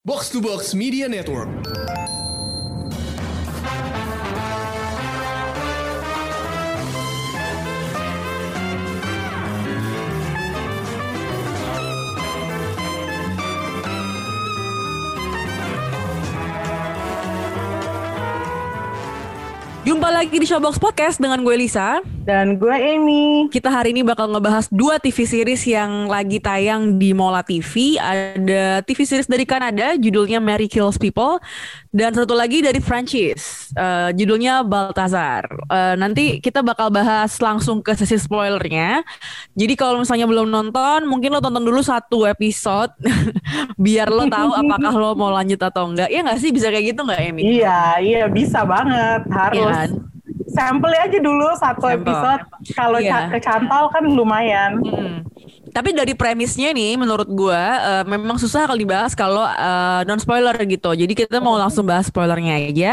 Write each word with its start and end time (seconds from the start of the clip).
Box 0.00 0.32
to 0.32 0.40
Box 0.40 0.72
Media 0.72 1.12
Network. 1.12 1.44
Jumpa 19.84 20.08
lagi 20.08 20.40
di 20.40 20.48
Showbox 20.48 20.80
Podcast 20.80 21.20
dengan 21.20 21.44
gue 21.44 21.60
Lisa. 21.60 22.00
Dan 22.20 22.60
gue 22.60 22.76
Amy. 22.76 23.48
Kita 23.48 23.72
hari 23.72 23.96
ini 23.96 24.04
bakal 24.04 24.28
ngebahas 24.28 24.68
dua 24.68 25.00
TV 25.00 25.24
series 25.24 25.64
yang 25.64 26.04
lagi 26.04 26.36
tayang 26.36 27.00
di 27.00 27.16
Mola 27.16 27.40
TV. 27.40 27.96
Ada 27.96 28.84
TV 28.84 29.08
series 29.08 29.24
dari 29.24 29.48
Kanada, 29.48 29.96
judulnya 29.96 30.36
Mary 30.36 30.68
Kills 30.68 31.00
People. 31.00 31.40
Dan 31.88 32.12
satu 32.12 32.36
lagi 32.36 32.60
dari 32.60 32.78
Francis, 32.78 33.72
uh, 33.74 34.12
judulnya 34.12 34.60
Baltazar. 34.62 35.48
Uh, 35.72 35.96
nanti 35.96 36.44
kita 36.44 36.60
bakal 36.60 36.92
bahas 36.92 37.40
langsung 37.40 37.80
ke 37.80 37.96
sesi 37.96 38.20
spoilernya. 38.20 39.00
Jadi 39.56 39.74
kalau 39.74 40.04
misalnya 40.04 40.28
belum 40.28 40.52
nonton, 40.52 41.08
mungkin 41.08 41.32
lo 41.32 41.40
tonton 41.40 41.64
dulu 41.64 41.80
satu 41.80 42.28
episode. 42.28 42.92
biar 43.80 44.12
lo 44.12 44.28
tahu 44.28 44.52
apakah 44.60 44.92
lo 44.92 45.16
mau 45.16 45.32
lanjut 45.32 45.58
atau 45.58 45.88
enggak. 45.88 46.12
Iya 46.12 46.20
nggak 46.20 46.38
sih? 46.38 46.52
Bisa 46.52 46.68
kayak 46.68 46.92
gitu 46.92 47.00
nggak, 47.00 47.20
Amy? 47.32 47.42
Iya, 47.58 47.80
iya 48.04 48.24
bisa 48.28 48.60
banget. 48.68 49.24
Harus. 49.32 49.72
Kan? 49.72 49.90
Sampel 50.50 50.92
aja 50.94 51.18
dulu 51.18 51.48
satu 51.56 51.86
Sampel. 51.86 52.02
episode. 52.02 52.42
Kalau 52.74 52.98
ca- 52.98 53.28
kecantol 53.32 53.84
kan 53.94 54.04
lumayan. 54.04 54.82
Mm. 54.82 55.18
Tapi 55.70 55.94
dari 55.94 56.18
premisnya 56.18 56.74
nih, 56.74 56.98
menurut 56.98 57.30
gua 57.30 57.62
eh, 57.78 58.04
memang 58.10 58.42
susah 58.42 58.66
kalau 58.66 58.74
dibahas 58.78 59.14
kalau 59.14 59.46
non 60.02 60.18
spoiler 60.18 60.54
gitu. 60.66 60.90
Jadi 60.90 61.14
kita 61.14 61.38
mau 61.38 61.54
langsung 61.54 61.86
bahas 61.86 62.10
spoilernya 62.10 62.58
aja. 62.58 62.92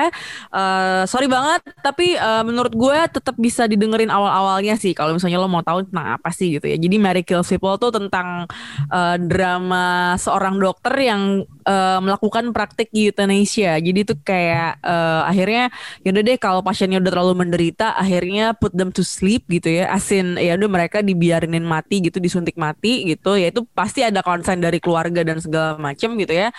Eh, 0.54 1.04
sorry 1.09 1.26
banget, 1.26 1.66
tapi 1.81 2.14
eh, 2.14 2.44
menurut 2.46 2.78
gua 2.78 3.09
tetap 3.09 3.34
bisa 3.42 3.66
didengerin 3.66 4.14
awal-awalnya 4.14 4.78
sih. 4.78 4.94
Kalau 4.94 5.18
misalnya 5.18 5.42
lo 5.42 5.50
mau 5.50 5.66
tahu 5.66 5.90
tentang 5.90 6.22
apa 6.22 6.30
sih 6.30 6.62
gitu 6.62 6.70
ya. 6.70 6.78
Jadi 6.78 6.96
Mary 7.02 7.26
Kills 7.26 7.50
People 7.50 7.81
tuh 7.81 7.90
tentang 7.90 8.46
eh, 8.94 9.18
drama 9.26 10.14
seorang 10.22 10.62
dokter 10.62 10.94
yang 11.02 11.50
eh, 11.68 12.00
melakukan 12.00 12.56
praktik 12.56 12.88
euthanasia. 12.96 13.76
Jadi 13.78 14.00
itu 14.08 14.16
kayak 14.23 14.80
eh, 14.80 15.22
akhirnya 15.28 15.70
yaudah 16.08 16.24
deh 16.24 16.38
kalau 16.40 16.64
pasiennya 16.64 17.04
udah 17.04 17.12
terlalu 17.12 17.34
menderita, 17.44 17.94
akhirnya 18.00 18.56
put 18.56 18.72
them 18.72 18.96
to 18.96 19.04
sleep 19.04 19.44
gitu 19.52 19.84
ya. 19.84 19.92
Asin 19.92 20.40
ya 20.40 20.56
udah 20.56 20.70
mereka 20.72 21.04
dibiarinin 21.04 21.68
mati 21.68 22.00
gitu, 22.02 22.18
disuntik 22.24 22.56
mati 22.56 23.06
gitu. 23.06 23.36
Ya 23.36 23.52
itu 23.52 23.68
pasti 23.76 24.02
ada 24.02 24.24
konsen 24.24 24.64
dari 24.64 24.80
keluarga 24.80 25.22
dan 25.28 25.38
segala 25.44 25.76
macem 25.78 26.16
gitu 26.18 26.34
ya. 26.34 26.50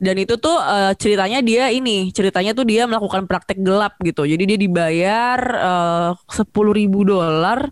Dan 0.00 0.16
itu 0.18 0.40
tuh 0.40 0.56
eh, 0.58 0.92
ceritanya 0.96 1.44
dia 1.44 1.70
ini, 1.70 2.10
ceritanya 2.10 2.56
tuh 2.56 2.64
dia 2.64 2.88
melakukan 2.88 3.28
praktek 3.28 3.60
gelap 3.60 3.94
gitu. 4.00 4.24
Jadi 4.24 4.42
dia 4.48 4.58
dibayar 4.58 5.40
sepuluh 6.30 6.72
ribu 6.72 7.04
dolar 7.04 7.68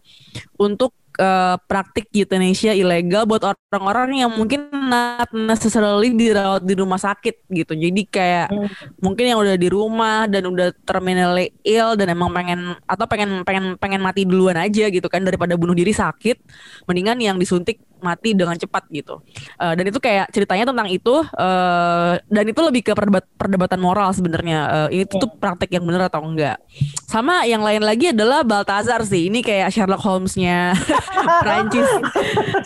untuk 0.60 0.94
eh, 1.18 1.56
praktik 1.68 2.08
euthanasia 2.14 2.72
ilegal 2.72 3.28
buat 3.28 3.42
orang-orang 3.44 4.24
yang 4.24 4.32
mungkin 4.32 4.68
not 4.72 5.28
necessarily 5.32 6.12
dirawat 6.16 6.64
di 6.64 6.74
rumah 6.76 7.00
sakit 7.00 7.48
gitu. 7.52 7.72
Jadi 7.76 8.02
kayak 8.08 8.48
mungkin 9.00 9.24
yang 9.32 9.38
udah 9.40 9.56
di 9.56 9.68
rumah 9.68 10.24
dan 10.30 10.48
udah 10.48 10.72
terminally 10.84 11.52
ill 11.66 11.96
dan 11.96 12.12
emang 12.12 12.32
pengen 12.32 12.76
atau 12.84 13.04
pengen 13.04 13.44
pengen 13.44 13.76
pengen 13.76 14.00
mati 14.00 14.24
duluan 14.24 14.56
aja 14.56 14.88
gitu 14.88 15.06
kan 15.12 15.20
daripada 15.24 15.56
bunuh 15.58 15.76
diri 15.76 15.92
sakit, 15.92 16.40
mendingan 16.88 17.18
yang 17.20 17.36
disuntik 17.36 17.80
mati 18.02 18.34
dengan 18.34 18.58
cepat 18.58 18.84
gitu. 18.90 19.22
Eh, 19.56 19.74
dan 19.78 19.84
itu 19.86 19.98
kayak 20.02 20.28
ceritanya 20.34 20.74
tentang 20.74 20.88
itu 20.90 21.14
eh, 21.22 22.12
dan 22.18 22.44
itu 22.44 22.60
lebih 22.60 22.82
ke 22.82 22.92
perdebat- 22.92 23.30
perdebatan 23.38 23.78
moral 23.78 24.10
sebenarnya. 24.12 24.90
Eh, 24.90 25.00
ini 25.00 25.04
tuh, 25.06 25.22
tuh 25.24 25.30
praktek 25.30 25.72
yang 25.78 25.86
benar 25.86 26.10
atau 26.10 26.20
enggak. 26.26 26.58
Sama 27.06 27.46
yang 27.46 27.62
lain 27.62 27.80
lagi 27.80 28.10
adalah 28.10 28.42
Baltazar 28.42 29.06
sih. 29.06 29.30
Ini 29.30 29.40
kayak 29.40 29.70
Sherlock 29.70 30.02
Holmes-nya 30.02 30.74
Prancis. 31.46 31.88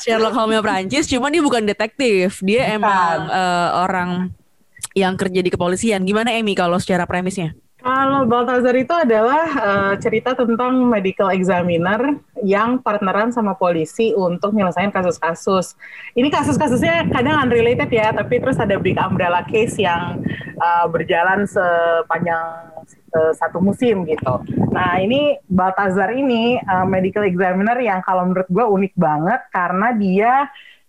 Sherlock 0.00 0.32
Holmes-nya 0.32 0.64
Prancis, 0.64 1.04
cuman 1.06 1.30
dia 1.30 1.42
bukan 1.44 1.62
detektif. 1.68 2.40
Dia 2.40 2.74
emang 2.74 3.28
eh, 3.28 3.68
orang 3.76 4.10
yang 4.96 5.12
kerja 5.20 5.44
di 5.44 5.52
kepolisian. 5.52 6.08
Gimana 6.08 6.32
Amy 6.32 6.56
kalau 6.56 6.80
secara 6.80 7.04
premisnya? 7.04 7.52
Kalau 7.76 8.24
Baltazar 8.24 8.72
itu 8.72 8.90
adalah 8.90 9.44
eh, 9.46 9.94
cerita 10.00 10.32
tentang 10.32 10.80
medical 10.88 11.28
examiner 11.28 12.16
yang 12.40 12.80
partneran 12.80 13.30
sama 13.36 13.52
polisi 13.52 14.16
untuk 14.16 14.56
nyelesain 14.56 14.88
kasus-kasus. 14.88 15.76
Ini 16.16 16.32
kasus-kasusnya 16.32 17.12
kadang 17.12 17.36
unrelated 17.46 17.92
ya, 17.92 18.16
tapi 18.16 18.40
terus 18.40 18.56
ada 18.56 18.80
big 18.80 18.96
umbrella 18.96 19.44
case 19.44 19.76
yang 19.76 20.24
eh, 20.56 20.86
berjalan 20.88 21.44
sepanjang 21.44 22.72
eh, 23.12 23.32
satu 23.36 23.60
musim 23.60 24.08
gitu. 24.08 24.40
Nah 24.72 24.96
ini 24.96 25.36
Baltazar 25.44 26.16
ini 26.16 26.56
eh, 26.56 26.86
medical 26.88 27.28
examiner 27.28 27.76
yang 27.84 28.00
kalau 28.00 28.24
menurut 28.24 28.48
gue 28.48 28.64
unik 28.64 28.94
banget 28.96 29.40
karena 29.52 29.88
dia 29.92 30.32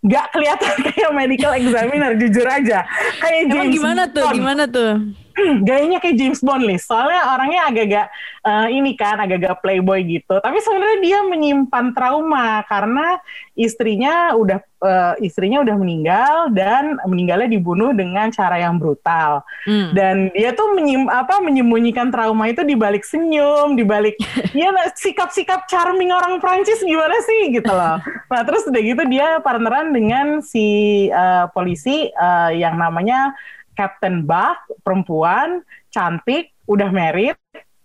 nggak 0.08 0.26
kelihatan 0.32 0.76
kayak 0.88 1.12
medical 1.12 1.52
examiner 1.52 2.16
jujur 2.16 2.48
aja. 2.48 2.88
Kayak 3.20 3.52
Emang 3.52 3.76
gimana 3.76 4.04
tuh? 4.08 4.24
Bond 4.24 4.38
Gimana 4.40 4.64
tuh? 4.72 5.27
gayanya 5.68 6.02
kayak 6.02 6.18
James 6.18 6.42
Bond 6.42 6.66
nih. 6.66 6.80
Soalnya 6.82 7.22
orangnya 7.38 7.62
agak-agak 7.70 8.08
eh, 8.46 8.68
ini 8.74 8.92
kan, 8.98 9.18
agak-agak 9.22 9.62
playboy 9.62 10.02
gitu. 10.06 10.36
Tapi 10.42 10.58
sebenarnya 10.62 11.00
dia 11.02 11.20
menyimpan 11.26 11.86
trauma 11.94 12.66
karena 12.66 13.22
istrinya 13.58 14.34
udah 14.38 14.60
eh, 14.62 15.14
istrinya 15.26 15.62
udah 15.62 15.76
meninggal 15.78 16.36
dan 16.54 16.98
meninggalnya 17.06 17.50
dibunuh 17.50 17.94
dengan 17.94 18.30
cara 18.34 18.62
yang 18.62 18.78
brutal. 18.82 19.46
Hmm. 19.66 19.94
Dan 19.94 20.16
dia 20.34 20.54
tuh 20.54 20.74
menyim, 20.74 21.10
apa 21.10 21.42
menyembunyikan 21.42 22.10
trauma 22.10 22.50
itu 22.50 22.62
di 22.66 22.74
balik 22.78 23.06
senyum, 23.06 23.78
di 23.78 23.86
balik 23.86 24.18
ya 24.58 24.74
sikap-sikap 24.98 25.70
charming 25.70 26.14
orang 26.14 26.42
Prancis 26.42 26.82
gimana 26.82 27.18
sih 27.26 27.54
gitu 27.54 27.70
loh. 27.70 28.00
Nah, 28.28 28.44
terus 28.44 28.68
udah 28.68 28.82
gitu 28.84 29.08
dia 29.08 29.40
partneran 29.40 29.96
dengan 29.96 30.44
si 30.44 31.08
eh, 31.08 31.46
polisi 31.56 32.12
eh, 32.12 32.52
yang 32.60 32.76
namanya 32.76 33.32
Captain 33.78 34.26
Bach, 34.26 34.58
perempuan, 34.82 35.62
cantik, 35.94 36.50
udah 36.66 36.90
married, 36.90 37.38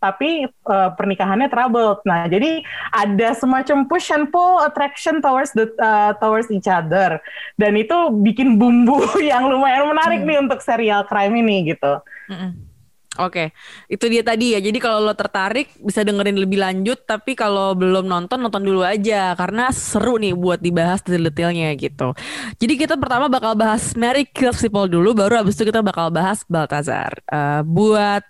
tapi 0.03 0.51
eh, 0.51 0.91
pernikahannya 0.99 1.47
troubled. 1.47 2.03
Nah, 2.03 2.27
jadi 2.27 2.67
ada 2.91 3.29
semacam 3.39 3.87
push 3.87 4.11
and 4.11 4.35
pull 4.35 4.59
attraction 4.67 5.23
towards 5.23 5.55
the 5.55 5.71
eh, 5.79 6.13
towards 6.19 6.51
each 6.51 6.67
other. 6.67 7.23
Dan 7.55 7.79
itu 7.79 7.95
bikin 8.25 8.59
bumbu 8.59 8.99
yang 9.31 9.47
lumayan 9.47 9.87
menarik 9.87 10.27
nih 10.27 10.43
untuk 10.43 10.59
serial 10.59 11.07
crime 11.07 11.39
ini 11.39 11.77
gitu. 11.77 12.03
Mm-mm. 12.27 12.72
Oke, 13.21 13.53
itu 13.93 14.09
dia 14.09 14.25
tadi 14.25 14.57
ya. 14.57 14.61
Jadi 14.65 14.81
kalau 14.81 15.05
lo 15.05 15.13
tertarik 15.13 15.69
bisa 15.85 16.01
dengerin 16.01 16.41
lebih 16.41 16.57
lanjut, 16.57 17.05
tapi 17.05 17.37
kalau 17.37 17.77
belum 17.77 18.09
nonton 18.09 18.41
nonton 18.41 18.65
dulu 18.65 18.81
aja 18.81 19.37
karena 19.37 19.69
seru 19.69 20.17
nih 20.17 20.33
buat 20.33 20.65
dibahas 20.65 21.05
detail-detailnya 21.05 21.77
gitu. 21.77 22.17
Jadi 22.57 22.75
kita 22.81 22.97
pertama 22.97 23.29
bakal 23.29 23.53
bahas 23.53 23.93
Mary 24.01 24.25
Kills 24.25 24.65
People 24.65 24.89
dulu, 24.89 25.13
baru 25.13 25.45
abis 25.45 25.61
itu 25.61 25.69
kita 25.69 25.85
bakal 25.85 26.09
bahas 26.09 26.41
Baltazar. 26.49 27.21
Eh, 27.29 27.61
buat 27.69 28.25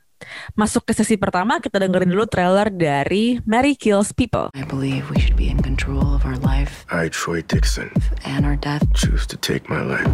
masuk 0.55 0.87
ke 0.87 0.93
sesi 0.95 1.19
pertama 1.19 1.59
kita 1.59 1.83
dengerin 1.83 2.11
dulu 2.11 2.27
trailer 2.27 2.71
dari 2.71 3.39
Mary 3.47 3.79
Kills 3.79 4.11
People. 4.11 4.51
I 4.55 4.67
believe 4.67 5.07
we 5.11 5.19
should 5.23 5.39
be 5.39 5.47
in 5.47 5.63
control 5.63 6.15
of 6.15 6.27
our 6.27 6.39
life 6.43 6.87
I, 6.91 7.07
Troy 7.11 7.43
Dixon, 7.47 7.91
and 8.27 8.43
our 8.43 8.59
death. 8.59 8.83
choose 8.99 9.27
to 9.31 9.39
take 9.39 9.71
my 9.71 9.83
life. 9.83 10.11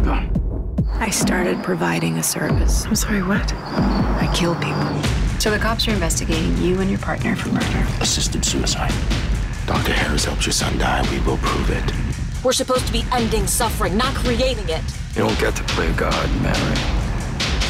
I 0.97 1.09
started 1.13 1.61
providing 1.63 2.17
a 2.17 2.23
service. 2.23 2.85
I'm 2.85 2.95
sorry, 2.97 3.21
what? 3.21 3.45
I 4.17 4.25
kill 4.33 4.55
people. 4.57 4.89
So 5.39 5.51
the 5.51 5.59
cops 5.61 5.87
are 5.87 5.93
investigating 5.93 6.57
you 6.57 6.81
and 6.81 6.89
your 6.89 6.99
partner 6.99 7.35
for 7.35 7.49
murder. 7.53 7.85
Assisted 8.01 8.43
suicide. 8.43 8.91
Dr. 9.69 9.93
Harris 9.93 10.25
helped 10.25 10.43
your 10.45 10.53
son 10.57 10.75
die. 10.81 11.05
We 11.13 11.19
will 11.23 11.37
prove 11.39 11.69
it. 11.69 11.85
We're 12.43 12.57
supposed 12.57 12.87
to 12.87 12.93
be 12.93 13.05
ending 13.13 13.45
suffering, 13.47 13.95
not 13.95 14.11
creating 14.15 14.67
it. 14.67 14.83
You 15.15 15.23
don't 15.29 15.39
get 15.39 15.55
to 15.55 15.63
play 15.77 15.91
God, 15.93 16.27
Mary. 16.41 16.77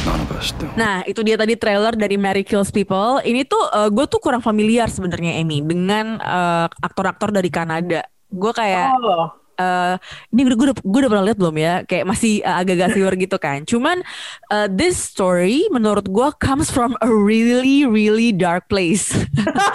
None 0.08 0.22
of 0.24 0.32
us 0.32 0.56
do. 0.56 0.66
Nah, 0.80 1.04
itu 1.04 1.20
dia 1.22 1.36
tadi 1.36 1.60
trailer 1.60 1.92
dari 1.94 2.16
Mary 2.16 2.42
Kills 2.48 2.72
People. 2.72 3.20
Ini 3.22 3.44
tuh 3.46 3.62
gue 3.92 4.06
tuh 4.08 4.18
kurang 4.24 4.40
familiar 4.40 4.88
sebenarnya 4.88 5.38
Amy 5.38 5.60
dengan 5.62 6.18
eh, 6.18 6.66
aktor-aktor 6.72 7.36
dari 7.36 7.52
Kanada. 7.52 8.08
Gue 8.32 8.54
kayak 8.56 8.96
Oh, 8.96 9.28
eh, 9.60 9.96
ini 10.32 10.40
gue 10.48 10.66
udah 10.72 10.78
gue 10.80 11.00
udah 11.04 11.12
pernah 11.12 11.26
lihat 11.28 11.40
belum 11.40 11.56
ya? 11.60 11.74
Kayak 11.84 12.06
masih 12.08 12.40
eh, 12.40 12.56
agak-agak 12.56 12.90
viewer 12.96 13.16
gitu 13.20 13.38
kan. 13.38 13.68
Cuman 13.68 14.02
eh, 14.50 14.68
this 14.72 14.96
story 14.96 15.68
menurut 15.70 16.08
gue 16.08 16.30
comes 16.40 16.72
from 16.72 16.96
a 17.04 17.10
really 17.12 17.84
really 17.84 18.32
dark 18.32 18.72
place. 18.72 19.12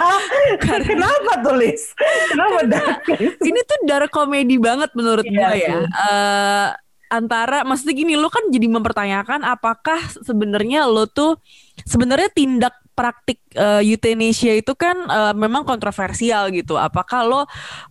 kenapa 0.65 1.31
tulis? 1.45 1.93
Kenapa 2.33 2.59
dark 2.65 2.97
place? 3.05 3.37
ini 3.45 3.59
tuh 3.63 3.79
dark 3.85 4.09
comedy 4.09 4.57
banget 4.57 4.89
menurut 4.97 5.23
Iya 5.23 5.31
gue 5.31 5.53
ya. 5.61 5.77
Eh, 5.85 6.69
antara 7.05 7.61
maksudnya 7.61 7.93
gini 7.93 8.17
lo 8.17 8.33
kan 8.33 8.49
jadi 8.49 8.65
mempertanyakan 8.65 9.45
apakah 9.45 10.01
sebenarnya 10.25 10.89
lo 10.89 11.05
tuh 11.05 11.37
sebenarnya 11.85 12.33
tindak 12.33 12.73
praktik 12.95 13.43
eh, 13.53 13.83
euthanasia 13.83 14.55
itu 14.55 14.73
kan 14.73 14.95
eh, 15.05 15.33
memang 15.35 15.67
kontroversial 15.67 16.49
gitu. 16.49 16.79
Apakah 16.79 17.21
lo 17.27 17.41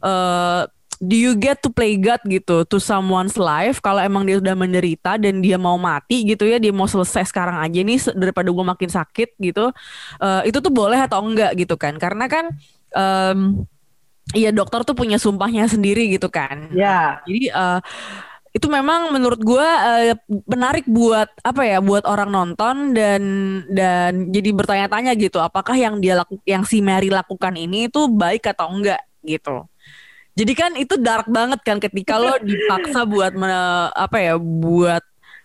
eh, 0.02 0.62
do 1.04 1.16
you 1.16 1.32
get 1.36 1.60
to 1.60 1.68
play 1.68 2.00
God 2.00 2.24
gitu 2.24 2.64
to 2.64 2.76
someone's 2.80 3.36
life 3.36 3.78
kalau 3.84 4.00
emang 4.00 4.24
dia 4.24 4.40
udah 4.40 4.56
menderita 4.56 5.20
dan 5.20 5.44
dia 5.44 5.60
mau 5.60 5.76
mati 5.76 6.24
gitu 6.24 6.48
ya 6.48 6.56
dia 6.56 6.72
mau 6.72 6.88
selesai 6.88 7.28
sekarang 7.28 7.60
aja 7.60 7.80
nih 7.84 8.00
daripada 8.16 8.48
gue 8.48 8.64
makin 8.64 8.90
sakit 8.90 9.36
gitu 9.38 9.70
eh, 10.18 10.42
itu 10.48 10.58
tuh 10.58 10.72
boleh 10.72 10.98
atau 10.98 11.20
enggak 11.20 11.52
gitu 11.60 11.76
kan 11.76 12.00
karena 12.00 12.24
kan 12.26 12.50
em, 12.96 13.64
Iya 14.32 14.56
dokter 14.56 14.80
tuh 14.88 14.96
punya 14.96 15.20
sumpahnya 15.20 15.68
sendiri 15.68 16.08
gitu 16.08 16.32
kan. 16.32 16.72
Ya. 16.72 17.20
Jadi 17.28 17.52
eh, 17.52 17.80
itu 18.56 18.66
memang 18.72 19.12
menurut 19.12 19.36
gua 19.44 19.68
eh, 20.00 20.16
menarik 20.48 20.88
buat 20.88 21.28
apa 21.44 21.62
ya 21.68 21.84
buat 21.84 22.08
orang 22.08 22.32
nonton 22.32 22.96
dan 22.96 23.22
dan 23.68 24.32
jadi 24.32 24.56
bertanya-tanya 24.56 25.12
gitu 25.20 25.44
apakah 25.44 25.76
yang 25.76 26.00
dia 26.00 26.16
laku, 26.16 26.40
yang 26.48 26.64
si 26.64 26.80
Mary 26.80 27.12
lakukan 27.12 27.52
ini 27.52 27.92
itu 27.92 28.08
baik 28.08 28.48
atau 28.48 28.72
enggak 28.72 29.04
gitu. 29.20 29.68
Jadi 30.34 30.52
kan 30.58 30.74
itu 30.74 30.94
dark 30.98 31.30
banget 31.30 31.62
kan 31.62 31.78
ketika 31.78 32.18
lo 32.18 32.34
dipaksa 32.42 33.06
buat 33.06 33.32
me- 33.38 33.90
apa 33.94 34.18
ya 34.18 34.34
buat 34.38 35.02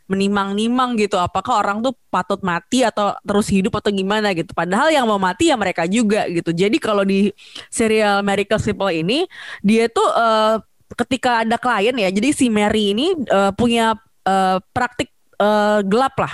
menimang-nimang 0.10 0.98
gitu 0.98 1.22
apakah 1.22 1.62
orang 1.62 1.86
tuh 1.86 1.94
patut 2.10 2.42
mati 2.42 2.82
atau 2.82 3.14
terus 3.22 3.46
hidup 3.54 3.78
atau 3.78 3.94
gimana 3.94 4.34
gitu. 4.34 4.50
Padahal 4.58 4.90
yang 4.90 5.06
mau 5.06 5.22
mati 5.22 5.54
ya 5.54 5.56
mereka 5.56 5.86
juga 5.86 6.26
gitu. 6.26 6.50
Jadi 6.50 6.82
kalau 6.82 7.06
di 7.06 7.30
serial 7.70 8.26
Miracle 8.26 8.58
People 8.58 8.90
ini 8.90 9.30
dia 9.62 9.86
tuh 9.86 10.10
eh, 10.10 10.56
ketika 10.98 11.46
ada 11.46 11.58
klien 11.62 11.94
ya 11.94 12.10
jadi 12.10 12.30
si 12.34 12.50
Mary 12.50 12.98
ini 12.98 13.14
eh, 13.14 13.52
punya 13.54 13.94
eh, 14.26 14.58
praktik 14.74 15.14
eh, 15.38 15.80
gelap 15.86 16.18
lah 16.18 16.34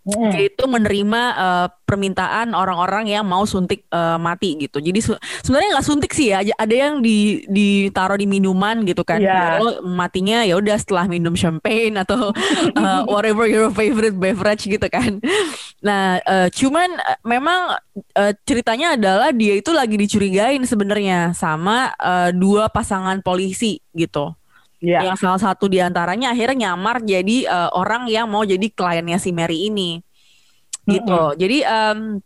Mm. 0.00 0.32
yaitu 0.32 0.64
menerima 0.64 1.22
eh, 1.36 1.68
permintaan 1.84 2.56
orang-orang 2.56 3.12
yang 3.12 3.28
mau 3.28 3.44
suntik 3.44 3.84
eh, 3.92 4.16
mati 4.16 4.56
gitu. 4.56 4.80
Jadi 4.80 4.96
sebenarnya 5.44 5.76
nggak 5.76 5.86
suntik 5.86 6.12
sih 6.16 6.32
ya, 6.32 6.40
ada 6.40 6.72
yang 6.72 7.04
di 7.04 7.44
ditaruh 7.44 8.16
di 8.16 8.24
minuman 8.24 8.80
gitu 8.88 9.04
kan. 9.04 9.20
Lo 9.60 9.84
matinya 9.84 10.40
ya 10.40 10.56
udah 10.56 10.80
setelah 10.80 11.04
minum 11.04 11.36
champagne 11.36 12.00
atau 12.00 12.32
eh, 12.80 13.02
whatever 13.12 13.44
your 13.44 13.68
favorite 13.68 14.16
beverage 14.16 14.64
gitu 14.64 14.88
kan. 14.88 15.20
Nah, 15.84 16.16
eh, 16.24 16.48
cuman 16.48 16.96
eh, 16.96 17.18
memang 17.28 17.76
eh, 18.16 18.32
ceritanya 18.48 18.96
adalah 18.96 19.36
dia 19.36 19.60
itu 19.60 19.68
lagi 19.68 20.00
dicurigain 20.00 20.64
sebenarnya 20.64 21.36
sama 21.36 21.92
eh, 22.00 22.32
dua 22.32 22.72
pasangan 22.72 23.20
polisi 23.20 23.84
gitu 23.92 24.32
Ya. 24.80 25.04
yang 25.04 25.16
salah 25.20 25.36
satu 25.36 25.68
di 25.68 25.76
antaranya 25.76 26.32
akhirnya 26.32 26.72
nyamar 26.72 27.04
jadi 27.04 27.44
eh, 27.44 27.70
orang 27.76 28.08
yang 28.08 28.24
mau 28.32 28.40
jadi 28.48 28.64
kliennya 28.72 29.20
si 29.20 29.28
Mary 29.28 29.68
ini. 29.68 30.00
Gitu. 30.88 31.20
Jadi 31.36 31.58
em, 31.62 32.18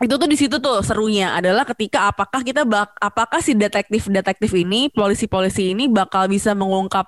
itu 0.00 0.14
tuh 0.16 0.28
di 0.30 0.36
situ 0.38 0.56
tuh 0.56 0.80
serunya 0.80 1.36
adalah 1.36 1.68
ketika 1.68 2.08
apakah 2.08 2.40
kita 2.40 2.64
bak 2.64 2.96
apakah 2.96 3.44
si 3.44 3.52
detektif 3.52 4.08
detektif 4.08 4.48
ini 4.56 4.88
polisi 4.88 5.28
polisi 5.28 5.76
ini 5.76 5.92
bakal 5.92 6.24
bisa 6.24 6.56
mengungkap 6.56 7.04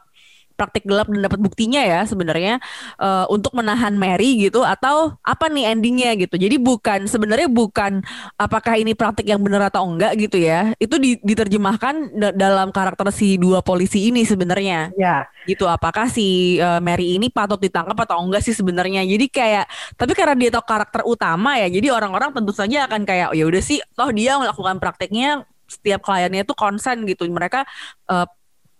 praktik 0.62 0.86
gelap 0.86 1.10
dan 1.10 1.26
dapat 1.26 1.42
buktinya 1.42 1.82
ya 1.82 2.06
sebenarnya 2.06 2.62
eh, 3.02 3.24
untuk 3.26 3.50
menahan 3.58 3.98
Mary 3.98 4.38
gitu 4.46 4.62
atau 4.62 5.18
apa 5.26 5.50
nih 5.50 5.74
endingnya 5.74 6.14
gitu. 6.14 6.38
Jadi 6.38 6.56
bukan 6.62 7.10
sebenarnya 7.10 7.50
bukan 7.50 7.98
apakah 8.38 8.78
ini 8.78 8.94
praktik 8.94 9.26
yang 9.26 9.42
benar 9.42 9.66
atau 9.66 9.82
enggak 9.90 10.14
gitu 10.14 10.38
ya. 10.38 10.70
Itu 10.78 11.02
di- 11.02 11.18
diterjemahkan 11.18 12.14
da- 12.14 12.34
dalam 12.34 12.70
karakter 12.70 13.10
si 13.10 13.34
dua 13.34 13.58
polisi 13.60 14.08
ini 14.14 14.22
sebenarnya. 14.22 14.94
Ya. 14.94 15.26
gitu 15.42 15.66
apakah 15.66 16.06
si 16.06 16.54
eh, 16.62 16.78
Mary 16.78 17.18
ini 17.18 17.26
patut 17.26 17.58
ditangkap 17.58 17.98
atau 18.06 18.22
enggak 18.22 18.46
sih 18.46 18.54
sebenarnya. 18.54 19.02
Jadi 19.02 19.26
kayak 19.26 19.66
tapi 19.98 20.14
karena 20.14 20.38
dia 20.38 20.50
tahu 20.54 20.62
karakter 20.62 21.02
utama 21.02 21.58
ya 21.58 21.66
jadi 21.66 21.90
orang-orang 21.90 22.30
tentu 22.30 22.54
saja 22.54 22.86
akan 22.86 23.02
kayak 23.02 23.34
"Oh, 23.34 23.36
ya 23.36 23.44
udah 23.50 23.58
sih 23.58 23.82
toh 23.98 24.14
dia 24.14 24.38
melakukan 24.38 24.78
prakteknya 24.78 25.42
setiap 25.66 26.04
kliennya 26.04 26.44
itu 26.46 26.54
konsen 26.54 27.02
gitu. 27.08 27.26
Mereka 27.26 27.64
eh, 28.12 28.26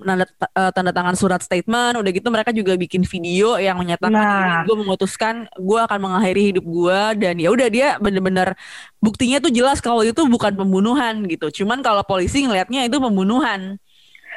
tanda, 0.02 0.26
eh, 0.28 0.70
tanda 0.70 0.90
tangan 0.90 1.14
surat 1.14 1.40
statement 1.40 1.96
udah 1.96 2.10
gitu 2.10 2.28
mereka 2.28 2.50
juga 2.50 2.74
bikin 2.74 3.02
video 3.02 3.56
yang 3.56 3.78
menyatakan 3.78 4.12
Nah. 4.12 4.62
gue 4.62 4.76
memutuskan 4.76 5.46
gue 5.54 5.78
akan 5.80 5.98
mengakhiri 5.98 6.52
hidup 6.52 6.64
gue 6.64 7.00
dan 7.18 7.34
ya 7.38 7.48
udah 7.48 7.68
dia 7.68 7.88
bener-bener 7.96 8.54
buktinya 8.98 9.38
tuh 9.38 9.50
jelas 9.50 9.78
kalau 9.78 10.02
itu 10.02 10.20
bukan 10.24 10.52
pembunuhan 10.52 11.24
gitu 11.26 11.62
cuman 11.62 11.80
kalau 11.80 12.02
polisi 12.02 12.42
ngelihatnya 12.42 12.86
itu 12.86 12.98
pembunuhan 12.98 13.80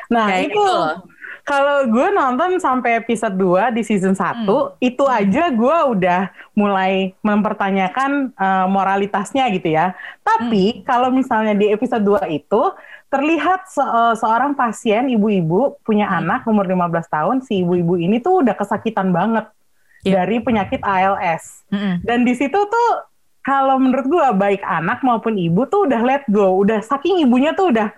Nah, 0.06 0.30
Kayak 0.30 0.54
itu 0.54 0.62
gitu 0.62 0.78
kalau 1.42 1.86
gue 1.86 2.08
nonton 2.10 2.58
sampai 2.58 2.98
episode 2.98 3.38
2 3.38 3.70
di 3.70 3.86
season 3.86 4.18
1, 4.18 4.50
Hmm. 4.50 4.82
itu 4.82 5.06
aja 5.06 5.54
gue 5.54 5.78
udah 5.94 6.22
mulai 6.54 7.14
mempertanyakan 7.22 8.34
eh, 8.34 8.66
moralitasnya 8.66 9.46
gitu 9.54 9.70
ya. 9.70 9.94
Tapi 10.22 10.82
Hmm. 10.82 10.84
kalau 10.84 11.14
misalnya 11.14 11.54
di 11.54 11.70
episode 11.70 12.02
2 12.02 12.26
itu 12.30 12.62
terlihat 13.16 13.64
se- 13.66 13.80
eh, 13.82 14.16
seorang 14.16 14.52
pasien 14.54 15.08
ibu-ibu 15.08 15.80
punya 15.82 16.06
Hmm. 16.06 16.20
anak 16.20 16.44
umur 16.44 16.68
15 16.68 17.08
tahun, 17.08 17.40
si 17.40 17.64
ibu-ibu 17.64 17.96
ini 17.96 18.20
tuh 18.20 18.44
udah 18.44 18.52
kesakitan 18.52 19.10
banget 19.10 19.48
Iya. 20.04 20.22
dari 20.22 20.38
penyakit 20.38 20.84
ALS. 20.84 21.64
Mm-mm. 21.72 22.04
Dan 22.04 22.28
di 22.28 22.36
situ 22.36 22.60
tuh 22.60 22.90
kalau 23.42 23.80
menurut 23.80 24.06
gua 24.06 24.36
baik 24.36 24.60
anak 24.62 25.00
maupun 25.02 25.34
ibu 25.34 25.64
tuh 25.66 25.88
udah 25.88 26.02
let 26.02 26.24
go, 26.28 26.60
udah 26.60 26.84
saking 26.84 27.24
ibunya 27.24 27.56
tuh 27.56 27.72
udah 27.72 27.90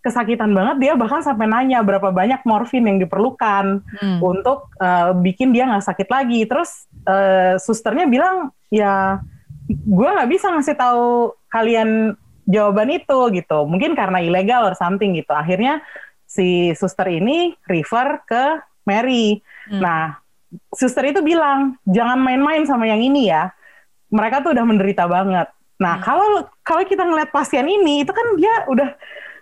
kesakitan 0.00 0.48
banget 0.50 0.76
dia 0.80 0.92
bahkan 0.96 1.20
sampai 1.20 1.44
nanya 1.44 1.84
berapa 1.84 2.08
banyak 2.08 2.40
morfin 2.44 2.88
yang 2.88 2.96
diperlukan 2.96 3.84
Hmm. 4.00 4.18
untuk 4.22 4.70
eh, 4.78 5.12
bikin 5.18 5.52
dia 5.52 5.66
nggak 5.66 5.84
sakit 5.84 6.08
lagi. 6.08 6.46
Terus 6.46 6.86
eh, 7.04 7.58
susternya 7.58 8.06
bilang 8.06 8.48
ya 8.68 9.20
gua 9.84 10.16
nggak 10.16 10.30
bisa 10.30 10.48
ngasih 10.48 10.76
tahu 10.76 11.36
kalian 11.48 12.16
jawaban 12.50 12.90
itu 12.90 13.18
gitu. 13.32 13.58
Mungkin 13.64 13.94
karena 13.94 14.18
ilegal 14.18 14.66
or 14.66 14.74
something 14.74 15.14
gitu. 15.14 15.30
Akhirnya 15.30 15.78
si 16.26 16.74
suster 16.74 17.06
ini 17.06 17.54
refer 17.70 18.20
ke 18.26 18.58
Mary. 18.84 19.38
Hmm. 19.70 19.80
Nah, 19.80 20.02
suster 20.74 21.06
itu 21.06 21.22
bilang 21.22 21.78
jangan 21.86 22.18
main-main 22.18 22.66
sama 22.66 22.90
yang 22.90 22.98
ini 22.98 23.30
ya. 23.30 23.54
Mereka 24.10 24.42
tuh 24.42 24.50
udah 24.52 24.66
menderita 24.66 25.06
banget. 25.06 25.46
Nah, 25.78 25.96
Hmm. 25.96 26.04
kalau 26.04 26.28
kalau 26.66 26.82
kita 26.82 27.06
ngeliat 27.06 27.30
pasien 27.30 27.64
ini 27.64 28.02
itu 28.02 28.10
kan 28.10 28.26
dia 28.34 28.66
udah 28.66 28.90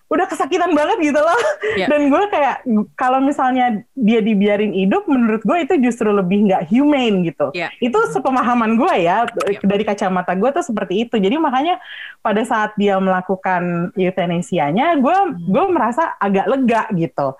udah 0.08 0.24
kesakitan 0.24 0.72
banget 0.72 1.12
gitu 1.12 1.20
loh. 1.20 1.40
Iya. 1.76 1.86
Dan 1.86 2.08
gue 2.08 2.22
kayak 2.28 2.56
kalau 2.96 3.20
misalnya 3.20 3.84
dia 3.92 4.18
dibiarin 4.18 4.72
hidup, 4.72 5.04
menurut 5.04 5.44
gue 5.44 5.58
itu 5.62 5.74
justru 5.84 6.08
lebih 6.08 6.48
nggak 6.48 6.64
humane 6.68 7.28
gitu. 7.28 7.52
Iya. 7.52 7.68
Itu 7.78 8.00
sepemahaman 8.08 8.74
gue 8.74 8.94
ya 8.98 9.28
Iya. 9.28 9.60
dari 9.60 9.84
kacamata 9.84 10.32
gue 10.32 10.48
tuh 10.50 10.64
seperti 10.64 11.04
itu. 11.04 11.14
Jadi 11.14 11.36
makanya 11.36 11.76
pada 12.18 12.40
saat 12.42 12.72
dia 12.74 12.96
melakukan 12.96 13.92
eutanasianya, 13.94 14.96
gue 14.96 15.16
Hmm. 15.18 15.36
gue 15.44 15.64
merasa 15.68 16.16
agak 16.16 16.48
lega 16.48 16.82
gitu. 16.96 17.36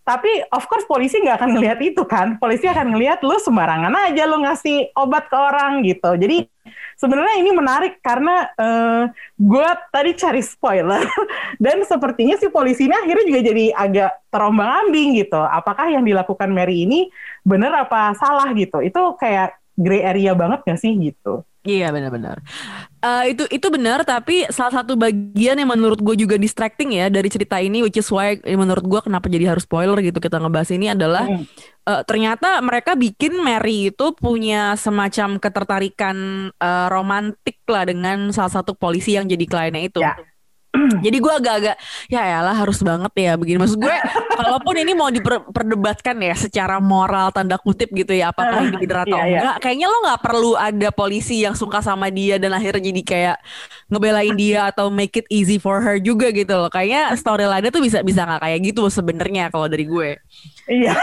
Tapi 0.00 0.42
of 0.50 0.64
course 0.66 0.88
polisi 0.88 1.20
nggak 1.20 1.36
akan 1.38 1.50
ngelihat 1.54 1.78
itu 1.84 2.02
kan. 2.08 2.40
Polisi 2.40 2.66
akan 2.66 2.96
ngelihat 2.96 3.20
lu 3.20 3.36
sembarangan 3.36 3.92
aja 4.10 4.24
lu 4.26 4.40
ngasih 4.42 4.96
obat 4.96 5.28
ke 5.28 5.36
orang 5.36 5.84
gitu. 5.84 6.10
Jadi 6.16 6.48
sebenarnya 6.96 7.36
ini 7.40 7.50
menarik 7.52 8.00
karena 8.00 8.48
eh, 8.56 9.04
gue 9.36 9.68
tadi 9.92 10.10
cari 10.16 10.42
spoiler 10.42 11.04
dan 11.64 11.84
sepertinya 11.84 12.40
si 12.40 12.48
polisi 12.48 12.88
ini 12.88 12.96
akhirnya 12.96 13.24
juga 13.28 13.40
jadi 13.44 13.64
agak 13.76 14.10
terombang 14.32 14.88
ambing 14.88 15.20
gitu. 15.20 15.38
Apakah 15.38 15.92
yang 15.92 16.02
dilakukan 16.02 16.48
Mary 16.48 16.88
ini 16.88 17.12
bener 17.44 17.70
apa 17.76 18.16
salah 18.16 18.48
gitu? 18.56 18.80
Itu 18.80 19.14
kayak 19.20 19.59
gray 19.80 20.04
area 20.04 20.36
banget 20.36 20.60
gak 20.68 20.78
sih 20.78 20.92
gitu? 21.00 21.40
Iya 21.60 21.92
benar-benar. 21.92 22.40
Eh, 23.04 23.36
itu 23.36 23.44
itu 23.52 23.68
benar 23.68 24.00
tapi 24.08 24.48
salah 24.48 24.80
satu 24.80 24.96
bagian 24.96 25.60
yang 25.60 25.68
menurut 25.68 26.00
gue 26.00 26.16
juga 26.16 26.40
distracting 26.40 26.96
ya 26.96 27.12
dari 27.12 27.28
cerita 27.28 27.60
ini 27.60 27.84
which 27.84 28.00
is 28.00 28.08
why 28.08 28.40
menurut 28.48 28.80
gue 28.80 29.00
kenapa 29.04 29.28
jadi 29.28 29.52
harus 29.52 29.68
spoiler 29.68 30.00
gitu 30.00 30.24
kita 30.24 30.40
ngebahas 30.40 30.72
ini 30.72 30.88
adalah 30.88 31.28
Hmm. 31.28 31.44
eh, 31.84 32.02
ternyata 32.08 32.64
mereka 32.64 32.96
bikin 32.96 33.36
Mary 33.44 33.92
itu 33.92 34.06
punya 34.16 34.72
semacam 34.80 35.36
ketertarikan 35.36 36.16
eh, 36.48 36.86
romantik 36.88 37.60
lah 37.68 37.84
dengan 37.84 38.32
salah 38.32 38.52
satu 38.56 38.72
polisi 38.72 39.20
yang 39.20 39.28
jadi 39.28 39.44
kliennya 39.44 39.82
itu. 39.84 40.00
Ya. 40.00 40.16
Jadi 41.04 41.16
gue 41.18 41.32
agak-agak 41.32 41.76
ya 42.06 42.22
elah 42.38 42.54
harus 42.54 42.78
banget 42.80 43.10
ya 43.14 43.32
begini 43.34 43.58
maksud 43.58 43.76
gue 43.76 43.90
kalaupun 44.38 44.74
ini 44.76 44.92
mau 44.94 45.10
diperdebatkan 45.10 46.14
ya 46.16 46.34
secara 46.34 46.78
moral 46.78 47.30
tanda 47.30 47.58
kutip 47.58 47.90
gitu 47.90 48.10
ya 48.10 48.30
apakah 48.30 48.62
ini 48.64 48.78
benar 48.78 49.02
atau 49.02 49.18
Iya, 49.18 49.26
iya. 49.26 49.38
enggak 49.42 49.56
kayaknya 49.60 49.86
lo 49.86 49.96
nggak 50.06 50.20
perlu 50.22 50.52
ada 50.54 50.88
polisi 50.90 51.42
yang 51.42 51.52
suka 51.52 51.78
sama 51.80 52.06
dia 52.08 52.38
dan 52.38 52.50
akhirnya 52.50 52.86
jadi 52.86 53.02
kayak 53.02 53.36
ngebelain 53.86 54.34
dia 54.34 54.70
atau 54.70 54.88
make 54.88 55.16
it 55.16 55.26
easy 55.26 55.58
for 55.58 55.78
her 55.78 55.98
juga 55.98 56.30
gitu 56.30 56.54
loh 56.54 56.70
kayaknya 56.70 57.14
storyline 57.14 57.66
tuh 57.66 57.82
bisa 57.82 57.98
bisa 58.00 58.22
nggak 58.22 58.40
kayak 58.40 58.58
gitu 58.64 58.86
sebenarnya 58.86 59.50
kalau 59.50 59.66
dari 59.66 59.84
gue 59.84 60.22
Iya. 60.70 60.94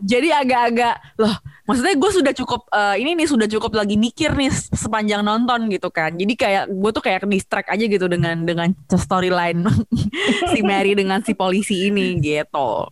jadi 0.00 0.40
agak-agak 0.40 1.20
loh 1.20 1.36
maksudnya 1.62 1.94
gue 1.94 2.10
sudah 2.10 2.32
cukup 2.32 2.64
eh, 2.70 2.96
ini 2.96 3.12
nih 3.14 3.28
sudah 3.28 3.44
cukup 3.46 3.76
lagi 3.76 3.94
mikir 3.94 4.32
nih 4.32 4.48
se- 4.48 4.72
sepanjang 4.72 5.20
nonton 5.20 5.68
gitu 5.68 5.92
kan 5.92 6.16
jadi 6.16 6.32
kayak 6.32 6.64
gue 6.68 6.90
tuh 6.90 7.04
kayak 7.04 7.28
distract 7.28 7.68
aja 7.68 7.84
gitu 7.84 8.08
dengan 8.08 8.40
dengan 8.42 8.72
storyline 9.02 9.66
si 10.54 10.62
Mary 10.62 10.94
dengan 10.94 11.20
si 11.26 11.34
polisi 11.34 11.90
ini 11.90 12.16
gitu 12.22 12.86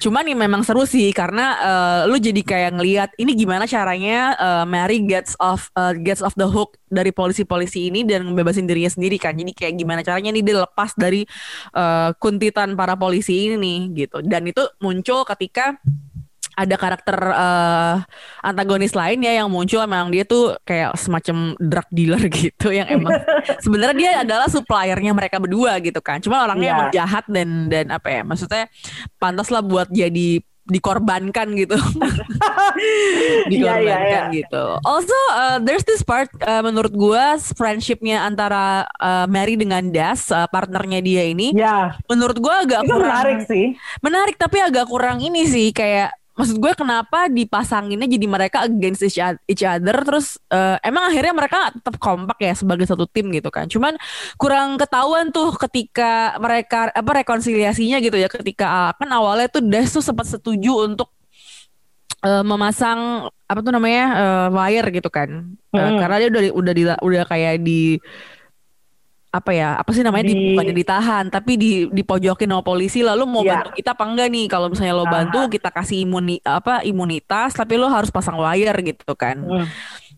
Cuman 0.00 0.28
nih 0.28 0.36
memang 0.36 0.60
seru 0.64 0.84
sih 0.84 1.08
karena 1.16 1.56
uh, 1.60 2.00
lu 2.08 2.20
jadi 2.20 2.40
kayak 2.44 2.72
ngelihat 2.76 3.10
ini 3.16 3.32
gimana 3.32 3.64
caranya 3.64 4.36
uh, 4.36 4.64
Mary 4.68 5.04
gets 5.04 5.32
off 5.40 5.72
uh, 5.76 5.96
gets 5.96 6.20
off 6.20 6.36
the 6.36 6.44
hook 6.44 6.76
dari 6.92 7.12
polisi-polisi 7.12 7.88
ini 7.88 8.04
dan 8.04 8.28
ngebebasin 8.28 8.68
dirinya 8.68 8.92
sendiri 8.92 9.16
kan. 9.16 9.32
Jadi 9.32 9.52
kayak 9.56 9.74
gimana 9.80 10.00
caranya 10.04 10.32
nih 10.32 10.44
dia 10.44 10.56
lepas 10.64 10.92
dari 10.96 11.24
uh, 11.72 12.12
kuntitan 12.20 12.76
para 12.76 12.96
polisi 12.96 13.52
ini 13.56 13.92
gitu. 13.96 14.20
Dan 14.20 14.48
itu 14.48 14.60
muncul 14.80 15.24
ketika 15.24 15.80
ada 16.56 16.74
karakter 16.74 17.18
uh, 17.20 18.00
antagonis 18.40 18.90
lain 18.90 19.20
ya 19.20 19.38
yang 19.38 19.48
muncul 19.48 19.84
memang 19.84 20.08
dia 20.08 20.24
tuh 20.24 20.56
kayak 20.64 20.96
semacam 20.96 21.52
drug 21.60 21.88
dealer 21.92 22.22
gitu 22.40 22.72
yang 22.72 22.88
emang 22.88 23.12
sebenarnya 23.64 23.94
dia 23.94 24.10
adalah 24.24 24.48
suppliernya 24.48 25.12
mereka 25.12 25.36
berdua 25.36 25.76
gitu 25.78 26.00
kan 26.00 26.18
cuma 26.18 26.42
orangnya 26.42 26.64
Iya. 26.66 26.74
emang 26.74 26.90
jahat 26.90 27.24
dan 27.28 27.48
dan 27.68 27.86
apa 27.90 28.08
ya 28.08 28.22
maksudnya 28.22 28.64
pantas 29.16 29.52
lah 29.52 29.60
buat 29.60 29.86
jadi 29.86 30.40
dikorbankan 30.66 31.54
gitu 31.54 31.78
dikorbankan 31.78 33.46
Iya, 33.54 33.74
iya, 33.78 33.98
iya. 34.02 34.20
gitu 34.34 34.64
also 34.82 35.14
uh, 35.32 35.62
there's 35.62 35.86
this 35.86 36.02
part 36.02 36.26
uh, 36.42 36.58
menurut 36.58 36.90
gua 36.90 37.38
friendshipnya 37.54 38.20
antara 38.20 38.82
uh, 38.98 39.26
Mary 39.26 39.54
dengan 39.54 39.86
Das 39.88 40.28
uh, 40.28 40.44
partnernya 40.46 40.98
dia 41.00 41.22
ini 41.24 41.54
Ya, 41.54 41.94
menurut 42.06 42.36
gua 42.36 42.66
agak 42.66 42.82
itu 42.82 42.90
kurang 42.90 43.06
menarik 43.06 43.40
sih. 43.46 43.66
menarik 44.02 44.36
tapi 44.36 44.58
agak 44.58 44.90
kurang 44.90 45.22
ini 45.22 45.46
sih 45.46 45.70
kayak 45.70 46.10
maksud 46.36 46.60
gue 46.60 46.72
kenapa 46.76 47.32
dipasanginnya 47.32 48.04
jadi 48.04 48.26
mereka 48.28 48.68
against 48.68 49.00
each 49.00 49.16
oth- 49.16 49.40
each 49.48 49.64
other 49.64 49.96
terus 50.04 50.36
eh, 50.52 50.76
emang 50.84 51.08
akhirnya 51.08 51.32
mereka 51.32 51.72
tetap 51.72 51.96
kompak 51.96 52.36
ya 52.44 52.52
sebagai 52.52 52.84
satu 52.84 53.08
tim 53.08 53.32
gitu 53.32 53.48
kan. 53.48 53.64
Cuman 53.66 53.96
kurang 54.36 54.76
ketahuan 54.76 55.32
tuh 55.32 55.56
ketika 55.56 56.36
mereka 56.36 56.92
apa 56.92 57.10
rekonsiliasinya 57.24 57.98
gitu 58.04 58.20
ya. 58.20 58.28
Ketika 58.28 58.66
ah, 58.68 58.90
kan 58.92 59.08
awalnya 59.08 59.48
tuh 59.48 59.64
Des 59.64 59.88
tuh 59.88 60.04
sempat 60.04 60.28
setuju 60.28 60.84
untuk 60.84 61.08
eh, 62.20 62.44
memasang 62.44 63.32
apa 63.48 63.58
tuh 63.64 63.72
namanya 63.72 64.04
eh, 64.14 64.48
wire 64.52 64.88
gitu 64.92 65.08
kan. 65.08 65.56
Hmm. 65.76 66.00
karena 66.00 66.16
dia 66.16 66.28
udah 66.32 66.42
udah 66.56 66.72
di, 66.72 66.82
udah 66.88 67.22
kayak 67.28 67.60
di 67.60 68.00
apa 69.36 69.50
ya 69.50 69.76
apa 69.76 69.90
sih 69.90 70.00
namanya 70.00 70.26
di, 70.26 70.32
Di- 70.32 70.44
bukannya 70.50 70.74
ditahan 70.74 71.24
tapi 71.28 71.52
di 71.54 71.70
dipojokin 71.86 72.48
sama 72.48 72.62
polisi 72.62 73.00
lalu 73.00 73.24
mau 73.24 73.40
Iya. 73.40 73.60
bantu 73.60 73.68
kita 73.74 73.90
apa 73.92 74.04
enggak 74.04 74.28
nih 74.28 74.46
kalau 74.46 74.66
misalnya 74.66 74.94
lo 74.94 75.04
bantu 75.06 75.40
kita 75.46 75.68
kasih 75.68 76.02
imuni 76.02 76.40
apa 76.40 76.80
imunitas 76.82 77.52
tapi 77.52 77.74
lo 77.74 77.86
harus 77.86 78.08
pasang 78.08 78.36
wire 78.36 78.76
gitu 78.82 79.12
kan 79.12 79.36
Hmm. 79.38 79.66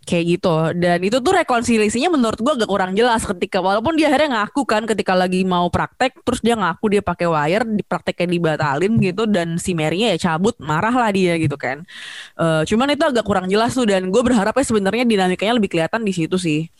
Kayak 0.08 0.40
gitu 0.40 0.72
dan 0.80 1.04
itu 1.04 1.20
tuh 1.20 1.36
rekonsiliasinya 1.36 2.08
menurut 2.08 2.40
gua 2.40 2.56
agak 2.56 2.64
kurang 2.64 2.96
jelas 2.96 3.20
ketika 3.28 3.60
walaupun 3.60 3.92
dia 3.92 4.08
akhirnya 4.08 4.40
ngaku 4.40 4.64
kan 4.64 4.88
ketika 4.88 5.12
lagi 5.12 5.44
mau 5.44 5.68
praktek 5.68 6.16
terus 6.24 6.40
dia 6.40 6.56
ngaku 6.56 6.96
dia 6.96 7.02
pakai 7.04 7.28
wire 7.28 7.68
di 7.68 7.84
prakteknya 7.84 8.32
dibatalin 8.32 8.96
gitu 8.96 9.28
dan 9.28 9.60
si 9.60 9.76
Mary-nya 9.76 10.16
ya 10.16 10.32
cabut 10.32 10.56
marah 10.56 10.96
lah 10.96 11.12
dia 11.12 11.36
gitu 11.36 11.60
kan 11.60 11.84
Eh, 12.38 12.62
cuman 12.70 12.94
itu 12.94 13.02
agak 13.02 13.26
kurang 13.26 13.50
jelas 13.50 13.74
tuh 13.74 13.82
dan 13.84 14.08
gue 14.08 14.22
berharapnya 14.22 14.62
sebenarnya 14.62 15.04
dinamikanya 15.04 15.58
lebih 15.58 15.68
kelihatan 15.74 16.00
di 16.06 16.12
situ 16.16 16.38
sih 16.40 16.70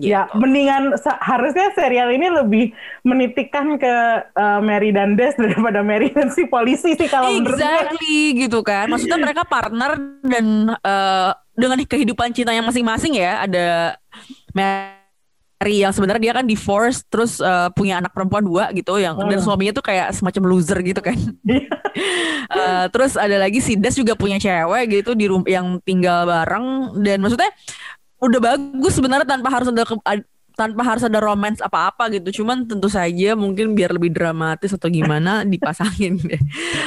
Ya, 0.00 0.24
mendingan 0.32 0.96
se- 0.96 1.20
harusnya 1.20 1.68
serial 1.76 2.08
ini 2.16 2.32
lebih 2.32 2.72
menitikkan 3.04 3.76
ke 3.76 3.94
uh, 4.34 4.58
Mary 4.64 4.88
dan 4.88 5.20
Des 5.20 5.36
daripada 5.36 5.84
Mary 5.84 6.08
dan 6.08 6.32
si 6.32 6.48
polisi 6.48 6.96
sih 6.96 7.06
kalau 7.12 7.28
menurut 7.28 7.60
gue. 7.60 7.60
Exactly 7.60 8.18
gitu 8.40 8.64
kan. 8.64 8.88
Maksudnya 8.88 9.20
mereka 9.20 9.44
partner 9.44 10.00
dan 10.24 10.72
eh, 10.80 11.30
dengan 11.52 11.78
kehidupan 11.78 12.32
cintanya 12.32 12.62
masing-masing 12.62 13.16
ya. 13.16 13.44
Ada 13.44 13.96
Mary 14.52 15.84
yang 15.84 15.94
sebenarnya 15.94 16.22
dia 16.22 16.34
kan 16.34 16.46
divorce 16.46 17.06
terus 17.06 17.38
eh, 17.38 17.68
punya 17.72 18.02
anak 18.02 18.10
perempuan 18.10 18.42
dua 18.42 18.70
gitu 18.74 18.98
yang 18.98 19.14
dan 19.16 19.38
Hmm. 19.38 19.44
suaminya 19.44 19.72
tuh 19.74 19.84
kayak 19.84 20.10
semacam 20.12 20.42
loser 20.50 20.78
gitu 20.82 21.00
kan. 21.00 21.16
Eh, 22.52 22.84
terus 22.92 23.16
ada 23.16 23.40
lagi 23.40 23.64
si 23.64 23.80
Des 23.80 23.96
juga 23.96 24.12
punya 24.12 24.36
cewek 24.36 25.00
gitu 25.00 25.16
di 25.16 25.24
rum 25.24 25.40
yang 25.48 25.80
tinggal 25.80 26.28
bareng 26.28 27.00
dan 27.00 27.24
maksudnya 27.24 27.48
udah 28.20 28.40
bagus 28.44 28.92
sebenarnya 28.92 29.24
tanpa 29.24 29.48
harus 29.48 29.72
ada 29.72 29.88
ke- 29.88 30.04
tanpa 30.54 30.84
harus 30.84 31.02
ada 31.04 31.18
romance 31.18 31.60
apa-apa 31.60 32.12
gitu. 32.12 32.42
Cuman 32.42 32.68
tentu 32.68 32.86
saja 32.86 33.34
mungkin 33.34 33.72
biar 33.72 33.96
lebih 33.96 34.12
dramatis 34.12 34.72
atau 34.72 34.88
gimana 34.92 35.42
dipasangin 35.52 36.20
deh. 36.20 36.40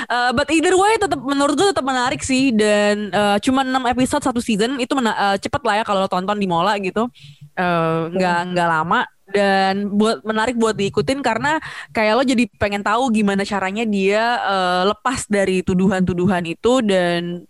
Eh, 0.06 0.32
but 0.34 0.48
either 0.54 0.74
way 0.78 0.96
tetap 1.02 1.20
menurut 1.22 1.56
gue 1.58 1.68
tetap 1.70 1.86
menarik 1.86 2.22
sih 2.22 2.54
dan 2.54 3.10
eh, 3.10 3.38
cuma 3.42 3.66
6 3.66 3.72
episode 3.92 4.24
satu 4.24 4.40
season 4.40 4.78
itu 4.78 4.94
mena- 4.94 5.18
eh, 5.34 5.38
cepet 5.42 5.62
lah 5.66 5.82
ya 5.82 5.84
kalau 5.84 6.06
lo 6.06 6.10
tonton 6.10 6.38
di 6.38 6.48
Mola 6.48 6.78
gitu. 6.80 7.10
Nggak 7.56 8.40
nggak 8.52 8.68
lama 8.68 9.08
dan 9.26 9.90
buat 9.98 10.22
menarik 10.22 10.54
buat 10.54 10.78
diikutin 10.78 11.26
karena 11.26 11.58
kayak 11.90 12.14
lo 12.14 12.24
jadi 12.24 12.46
pengen 12.62 12.86
tahu 12.86 13.10
gimana 13.10 13.42
caranya 13.42 13.82
dia 13.82 14.38
eh, 14.42 14.84
lepas 14.92 15.26
dari 15.26 15.66
tuduhan-tuduhan 15.66 16.46
itu 16.46 16.86
dan 16.86 17.42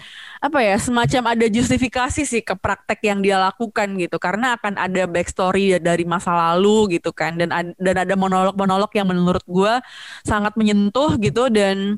apa 0.45 0.61
ya 0.61 0.77
semacam 0.77 1.33
ada 1.33 1.45
justifikasi 1.49 2.21
sih 2.21 2.43
ke 2.45 2.53
praktek 2.53 3.01
yang 3.09 3.19
dia 3.25 3.41
lakukan 3.41 3.97
gitu. 3.97 4.21
Karena 4.21 4.53
akan 4.55 4.77
ada 4.77 5.09
backstory 5.09 5.81
dari 5.81 6.05
masa 6.05 6.31
lalu 6.37 6.99
gitu 6.99 7.09
kan. 7.09 7.33
Dan 7.39 7.49
dan 7.75 7.95
ada 7.97 8.13
monolog-monolog 8.13 8.91
yang 8.93 9.09
menurut 9.09 9.41
gua 9.49 9.81
sangat 10.21 10.53
menyentuh 10.53 11.17
gitu 11.17 11.49
dan 11.49 11.97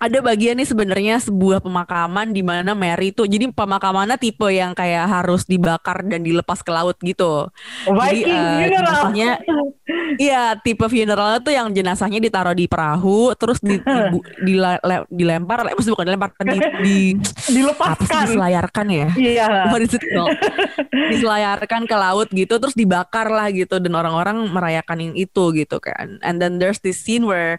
ada 0.00 0.18
bagian 0.24 0.56
nih 0.56 0.64
sebenarnya 0.64 1.20
sebuah 1.20 1.60
pemakaman 1.60 2.32
di 2.32 2.40
mana 2.40 2.72
Mary 2.72 3.12
itu 3.12 3.28
jadi 3.28 3.52
pemakamannya 3.52 4.16
tipe 4.16 4.48
yang 4.48 4.72
kayak 4.72 5.04
harus 5.04 5.44
dibakar 5.44 6.00
dan 6.08 6.24
dilepas 6.24 6.64
ke 6.64 6.72
laut 6.72 6.96
gitu. 7.04 7.52
Viking 7.84 8.32
eh, 8.32 8.64
funeral. 8.64 8.72
jenazahnya 8.72 9.30
Iya, 10.10 10.58
tipe 10.58 10.86
funeralnya 10.86 11.38
tuh 11.38 11.54
yang 11.54 11.70
jenazahnya 11.70 12.18
ditaruh 12.18 12.54
di 12.54 12.66
perahu, 12.66 13.30
terus 13.38 13.58
di, 13.62 13.78
dibu- 13.94 14.26
dila- 14.42 14.82
le- 14.82 15.06
dilempar, 15.10 15.62
le- 15.62 15.74
maksudnya 15.74 15.94
bukan 15.94 16.06
dilempar, 16.10 16.28
di, 16.42 16.58
di 16.82 16.96
apa 17.20 17.26
sih, 17.46 17.54
Dilepaskan. 17.58 18.22
diselayarkan 18.26 18.86
ya. 18.90 19.08
Iya. 19.14 19.46
Diselayarkan 21.10 21.86
ke 21.86 21.96
laut 21.96 22.28
gitu, 22.30 22.58
terus 22.58 22.74
dibakar 22.74 23.30
lah 23.30 23.50
gitu, 23.50 23.78
dan 23.78 23.92
orang-orang 23.94 24.50
merayakan 24.50 25.10
yang 25.10 25.14
itu 25.14 25.44
gitu 25.54 25.78
kan. 25.78 26.18
And 26.22 26.38
then 26.42 26.58
there's 26.58 26.82
this 26.82 26.98
scene 27.02 27.26
where 27.26 27.58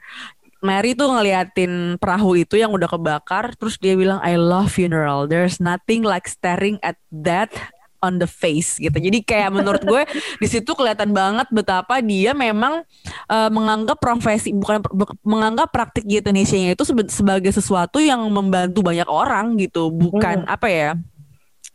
Mary 0.62 0.94
tuh 0.94 1.10
ngeliatin 1.10 1.98
perahu 1.98 2.38
itu 2.38 2.56
yang 2.56 2.70
udah 2.70 2.86
kebakar, 2.86 3.58
terus 3.58 3.82
dia 3.82 3.98
bilang 3.98 4.22
I 4.22 4.38
love 4.38 4.70
funeral. 4.70 5.26
There's 5.26 5.58
nothing 5.58 6.06
like 6.06 6.30
staring 6.30 6.78
at 6.86 7.02
that 7.10 7.50
on 8.02 8.18
the 8.18 8.26
face 8.26 8.82
gitu. 8.82 8.98
Jadi 8.98 9.22
kayak 9.22 9.54
menurut 9.54 9.82
gue 9.86 10.02
di 10.42 10.48
situ 10.50 10.74
kelihatan 10.74 11.14
banget 11.14 11.46
betapa 11.54 12.02
dia 12.02 12.34
memang 12.34 12.82
eh, 13.30 13.50
menganggap 13.54 14.02
profesi 14.02 14.50
bukan 14.58 14.82
bu- 14.90 15.18
menganggap 15.22 15.70
praktik 15.70 16.10
euthanasia 16.10 16.74
itu 16.74 16.84
sebagai 17.14 17.54
sesuatu 17.54 18.02
yang 18.02 18.26
membantu 18.34 18.82
banyak 18.82 19.06
orang 19.06 19.54
gitu, 19.62 19.94
bukan 19.94 20.50
apa 20.50 20.68
ya? 20.68 20.92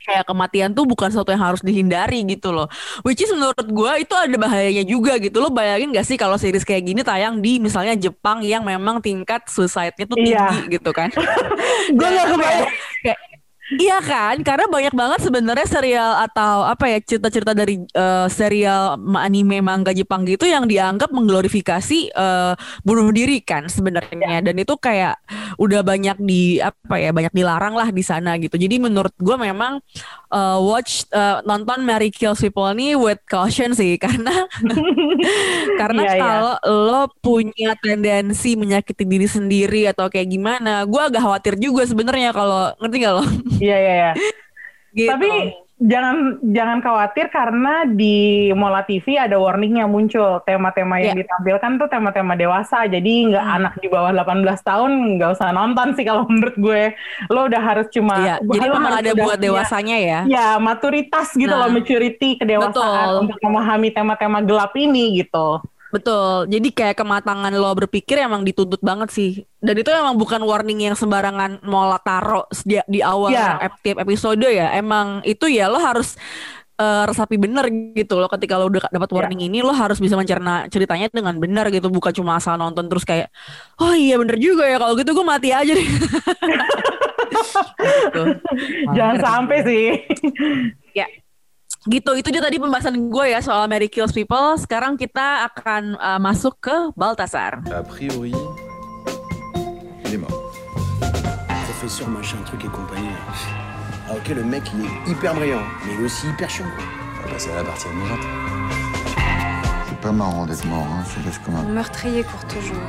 Kayak 0.06 0.24
kematian 0.24 0.70
tuh 0.70 0.86
bukan 0.86 1.10
sesuatu 1.10 1.34
yang 1.34 1.42
harus 1.42 1.60
dihindari 1.60 2.22
gitu 2.24 2.54
loh. 2.54 2.70
Which 3.02 3.18
is 3.18 3.30
menurut 3.34 3.58
gue 3.60 3.92
itu 4.00 4.14
ada 4.14 4.36
bahayanya 4.38 4.86
juga 4.86 5.18
gitu. 5.18 5.42
Lo 5.42 5.50
bayangin 5.50 5.90
gak 5.90 6.06
sih 6.06 6.14
kalau 6.14 6.38
series 6.38 6.62
kayak 6.62 6.86
gini 6.86 7.02
tayang 7.02 7.42
di 7.42 7.58
misalnya 7.58 7.98
Jepang 7.98 8.40
yang 8.40 8.62
memang 8.62 9.02
tingkat 9.02 9.42
suicide-nya 9.50 10.06
tuh 10.06 10.14
tinggi 10.16 10.32
Iya. 10.32 10.70
gitu 10.70 10.90
kan. 10.94 11.10
Gue 11.90 12.06
gak 12.06 12.14
ya, 12.14 12.24
kebayang. 12.30 12.70
kayak- 13.02 13.22
Iya 13.66 13.98
kan, 13.98 14.38
karena 14.46 14.70
banyak 14.70 14.94
banget 14.94 15.26
sebenarnya 15.26 15.66
serial 15.66 16.22
atau 16.22 16.62
apa 16.62 16.86
ya 16.86 17.02
cerita-cerita 17.02 17.50
dari 17.50 17.82
eh, 17.82 18.26
serial 18.30 18.94
ma- 18.94 19.26
anime 19.26 19.58
manga 19.58 19.90
Jepang 19.90 20.22
gitu 20.22 20.46
yang 20.46 20.70
dianggap 20.70 21.10
mengglorifikasi 21.10 22.14
eh, 22.14 22.54
bunuh 22.86 23.10
diri 23.10 23.42
kan 23.42 23.66
sebenarnya 23.66 24.38
dan 24.38 24.54
itu 24.54 24.70
kayak 24.78 25.18
udah 25.58 25.82
banyak 25.82 26.14
di 26.22 26.62
apa 26.62 26.94
ya 26.94 27.10
banyak 27.10 27.34
dilarang 27.34 27.74
lah 27.74 27.90
di 27.90 28.06
sana 28.06 28.38
gitu. 28.38 28.54
Jadi 28.54 28.78
menurut 28.78 29.10
gue 29.18 29.34
memang 29.34 29.82
eh, 30.30 30.58
watch 30.62 31.10
eh, 31.10 31.42
nonton 31.42 31.82
Mary 31.82 32.14
Kills 32.14 32.38
People 32.38 32.70
ini 32.70 32.94
with 32.94 33.18
caution 33.26 33.74
sih 33.74 33.98
karena 34.04 34.46
karena 35.74 36.02
iya. 36.06 36.14
kalau 36.22 36.54
lo 36.70 37.02
punya 37.18 37.74
tendensi 37.82 38.54
menyakiti 38.54 39.02
diri 39.02 39.26
sendiri 39.26 39.90
atau 39.90 40.06
kayak 40.06 40.30
gimana, 40.30 40.86
gue 40.86 41.02
agak 41.02 41.22
khawatir 41.22 41.58
juga 41.58 41.82
sebenarnya 41.82 42.30
kalau 42.30 42.70
ngerti 42.78 42.96
gak 43.02 43.14
lo? 43.18 43.24
Iya, 43.58 43.76
iya, 43.76 43.92
iya. 43.94 44.12
Gitu. 44.92 45.08
Tapi 45.08 45.30
jangan 45.76 46.16
jangan 46.42 46.78
khawatir 46.80 47.28
karena 47.28 47.84
di 47.84 48.16
Mola 48.50 48.80
TV 48.80 49.20
ada 49.20 49.36
warning 49.36 49.76
yang 49.76 49.92
muncul 49.92 50.40
tema-tema 50.40 50.96
yang 50.96 51.12
Iya. 51.12 51.20
ditampilkan 51.20 51.76
tuh 51.76 51.84
tema-tema 51.86 52.32
dewasa 52.32 52.88
jadi 52.88 53.12
nggak 53.28 53.44
Hmm. 53.44 53.56
anak 53.60 53.74
di 53.76 53.92
bawah 53.92 54.08
18 54.08 54.64
tahun 54.64 54.90
nggak 55.14 55.36
usah 55.36 55.52
nonton 55.52 55.92
sih 55.92 56.00
kalau 56.02 56.24
menurut 56.32 56.56
gue 56.56 56.82
lo 57.28 57.44
udah 57.44 57.60
harus 57.60 57.92
cuma 57.92 58.16
Iya, 58.16 58.34
jadi 58.48 58.66
memang 58.66 58.94
ada 58.94 59.12
buat 59.14 59.36
dewasanya 59.36 59.96
ya. 59.98 60.20
ya 60.24 60.46
maturitas 60.56 61.36
gitu 61.36 61.44
Nah, 61.46 61.60
loh 61.62 61.70
maturity 61.70 62.40
kedewasaan 62.40 62.72
betul. 62.72 63.20
untuk 63.28 63.38
memahami 63.38 63.88
tema-tema 63.90 64.40
gelap 64.40 64.72
ini 64.74 65.20
gitu 65.20 65.60
Betul. 65.96 66.46
Jadi 66.46 66.68
kayak 66.70 66.96
kematangan 66.96 67.52
lo 67.52 67.72
berpikir 67.72 68.20
emang 68.20 68.44
dituntut 68.44 68.80
banget 68.80 69.08
sih. 69.08 69.30
Dan 69.58 69.74
itu 69.76 69.88
emang 69.88 70.14
bukan 70.14 70.44
warning 70.44 70.84
yang 70.84 70.94
sembarangan 70.94 71.64
mau 71.64 71.88
taro 72.00 72.44
di, 72.62 72.76
di 72.86 73.00
awal 73.00 73.32
Iya. 73.32 73.64
ep- 73.64 73.80
tiap 73.80 73.98
episode 73.98 74.44
ya. 74.44 74.72
Emang 74.72 75.24
itu 75.24 75.48
ya 75.48 75.66
lo 75.66 75.80
harus 75.80 76.14
eh, 76.76 77.04
resapi 77.08 77.40
bener 77.40 77.64
gitu 77.96 78.20
loh 78.20 78.28
ketika 78.28 78.60
lo 78.60 78.68
udah 78.68 78.92
dapat 78.92 79.08
Iya. 79.08 79.16
warning 79.16 79.40
ini 79.48 79.64
lo 79.64 79.72
harus 79.72 79.96
bisa 79.96 80.12
mencerna 80.12 80.68
ceritanya 80.68 81.08
dengan 81.08 81.32
benar 81.40 81.72
gitu 81.72 81.88
bukan 81.88 82.12
cuma 82.12 82.36
asal 82.36 82.60
nonton 82.60 82.84
terus 82.84 83.00
kayak 83.00 83.32
oh 83.80 83.96
iya 83.96 84.20
bener 84.20 84.36
juga 84.36 84.68
ya 84.68 84.76
kalau 84.76 84.92
gitu 84.92 85.16
gue 85.16 85.24
mati 85.24 85.56
aja 85.56 85.72
deh 85.72 85.88
Gitu. 87.76 88.22
Jangan 88.92 89.16
sampai 89.20 89.58
sih. 89.62 89.86
ya 90.92 91.04
gitu 91.86 92.18
itu 92.18 92.28
dia 92.34 92.42
tadi 92.42 92.58
pembahasan 92.58 92.98
gue 93.10 93.26
ya 93.30 93.38
soal 93.38 93.70
Mary 93.70 93.86
Kills 93.86 94.10
People 94.10 94.58
sekarang 94.58 94.98
kita 94.98 95.46
akan 95.50 95.94
masuk 96.18 96.58
ke 96.58 96.76
Baltasar 96.98 97.62
A 97.70 97.82
priori, 97.86 98.34
il 100.04 100.14
est 100.14 100.18
mort. 100.18 100.34
Professeur 101.66 102.08
machin 102.08 102.38
truc 102.44 102.64
et 102.64 102.68
compagnie. 102.68 103.14
Ah 104.08 104.14
ok, 104.18 104.28
le 104.34 104.44
mec 104.44 104.62
il 104.74 104.84
est 104.86 105.10
hyper 105.10 105.34
brillant, 105.34 105.62
mais 105.84 105.94
il 105.94 106.00
est 106.00 106.04
aussi 106.04 106.26
hyper 106.28 106.50
chiant 106.50 106.66
quoi. 106.74 106.84
On 106.84 107.26
va 107.26 107.34
passer 107.34 107.50
à 107.50 107.56
la 107.56 107.64
partie 107.64 107.86
amusante. 107.88 108.26
C'est 109.88 110.00
pas 110.00 110.12
marrant 110.12 110.46
d'être 110.46 110.64
mort, 110.66 110.86
hein, 110.90 111.04
ça 111.04 111.20
laisse 111.24 111.38
comme 111.38 111.56
un... 111.56 111.62
Meurtrier 111.62 112.22
court 112.22 112.46
toujours. 112.46 112.82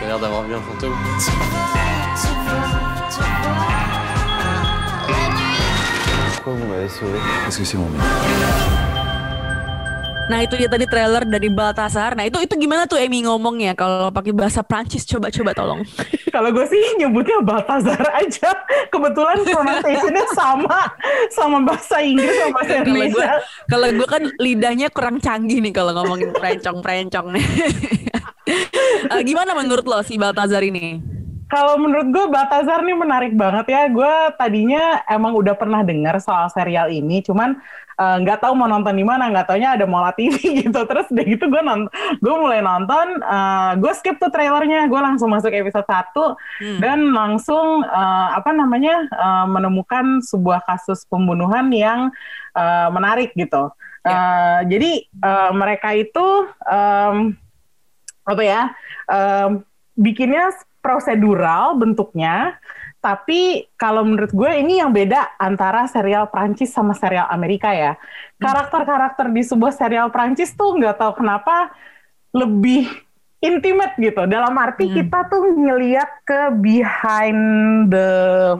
T'as 0.00 0.06
l'air 0.06 0.18
d'avoir 0.18 0.42
vu 0.42 0.54
un 0.54 0.60
fantôme. 0.60 0.94
Pourquoi 6.38 6.54
vous 6.54 6.70
m'avez 6.70 6.88
sauvé 6.88 7.18
Parce 7.42 7.58
que 7.58 7.64
c'est 7.64 7.76
mon 7.76 7.90
mec. 7.90 8.00
Nah 10.30 10.44
itu 10.44 10.54
dia 10.54 10.70
tadi 10.70 10.86
trailer 10.86 11.26
dari 11.26 11.50
Baltasar. 11.50 12.14
Nah 12.14 12.30
itu 12.30 12.38
itu 12.38 12.54
gimana 12.54 12.86
tuh 12.86 12.94
Emi 12.94 13.26
ngomongnya 13.26 13.74
kalau 13.74 14.12
pakai 14.14 14.30
bahasa 14.30 14.62
Prancis 14.62 15.02
coba-coba 15.02 15.50
tolong. 15.50 15.82
Kalau 16.34 16.52
gue 16.52 16.62
sih 16.68 17.00
nyebutnya 17.00 17.40
Baltazar 17.42 18.04
aja. 18.12 18.52
Kebetulan 18.92 19.40
pronunciation-nya 19.42 20.26
sama 20.36 20.78
sama 21.32 21.58
bahasa 21.64 21.98
Inggris 22.04 22.30
sama 22.38 22.60
bahasa 22.60 22.74
Indonesia. 22.84 23.30
kalau 23.66 23.88
gue 23.90 24.06
kan 24.06 24.22
lidahnya 24.38 24.92
kurang 24.92 25.18
canggih 25.18 25.58
nih 25.64 25.72
kalau 25.74 25.96
ngomongin 25.96 26.30
prencong-prencong 26.30 27.34
nih. 27.34 27.46
Eh, 29.12 29.20
gimana 29.20 29.52
menurut 29.52 29.84
lo 29.84 30.00
si 30.00 30.16
Baltazar 30.16 30.64
ini? 30.64 31.17
Kalau 31.48 31.80
menurut 31.80 32.12
gue 32.12 32.24
Baltazar 32.28 32.84
nih 32.84 32.92
menarik 32.92 33.32
banget 33.32 33.72
ya. 33.72 33.82
Gue 33.88 34.12
tadinya 34.36 35.00
emang 35.08 35.32
udah 35.32 35.56
pernah 35.56 35.80
dengar 35.80 36.20
soal 36.20 36.52
serial 36.52 36.92
ini, 36.92 37.24
cuman 37.24 37.56
eh, 37.96 38.16
nggak 38.20 38.44
tahu 38.44 38.52
mau 38.52 38.68
nonton 38.68 38.92
di 38.92 39.00
mana, 39.00 39.32
nggak 39.32 39.48
taunya 39.48 39.72
ada 39.72 39.88
Mola 39.88 40.12
TV 40.12 40.36
gitu. 40.60 40.76
Terus 40.84 41.08
udah 41.08 41.24
gitu 41.24 41.48
gue 41.48 41.62
nonton, 41.64 41.88
gue 42.20 42.34
mulai 42.36 42.60
nonton, 42.60 43.24
eh, 43.24 43.72
gue 43.80 43.92
skip 43.96 44.20
tuh 44.20 44.28
trailernya, 44.28 44.92
gue 44.92 45.00
langsung 45.00 45.32
masuk 45.32 45.48
episode 45.48 45.88
1 45.88 46.80
dan 46.84 47.16
langsung 47.16 47.80
eh, 47.80 48.28
apa 48.36 48.52
namanya 48.52 49.08
eh, 49.08 49.46
menemukan 49.48 50.20
sebuah 50.20 50.68
kasus 50.68 51.08
pembunuhan 51.08 51.72
yang 51.72 52.12
eh, 52.52 52.88
menarik 52.92 53.32
gitu. 53.32 53.72
Eh, 54.04 54.60
jadi 54.68 54.92
eh, 55.04 55.50
mereka 55.56 55.96
itu 55.96 56.44
em, 56.64 57.32
apa 58.28 58.42
ya 58.44 58.62
em, 59.08 59.64
bikinnya 59.98 60.52
prosedural 60.78 61.76
bentuknya 61.76 62.58
tapi 62.98 63.70
kalau 63.78 64.02
menurut 64.02 64.34
gue 64.34 64.50
ini 64.58 64.82
yang 64.82 64.90
beda 64.90 65.38
antara 65.38 65.86
serial 65.86 66.26
Prancis 66.34 66.74
sama 66.74 66.98
serial 66.98 67.30
Amerika 67.30 67.70
ya. 67.70 67.94
Karakter-karakter 68.42 69.30
di 69.30 69.46
sebuah 69.46 69.70
serial 69.70 70.10
Prancis 70.10 70.50
tuh 70.58 70.74
nggak 70.74 70.98
tahu 70.98 71.22
kenapa 71.22 71.70
lebih 72.34 72.90
intimate 73.38 73.94
gitu. 74.02 74.26
Dalam 74.26 74.50
arti 74.58 74.90
kita 74.90 75.30
tuh 75.30 75.54
ngeliat 75.54 76.26
ke 76.26 76.50
behind 76.58 77.40
the 77.86 78.10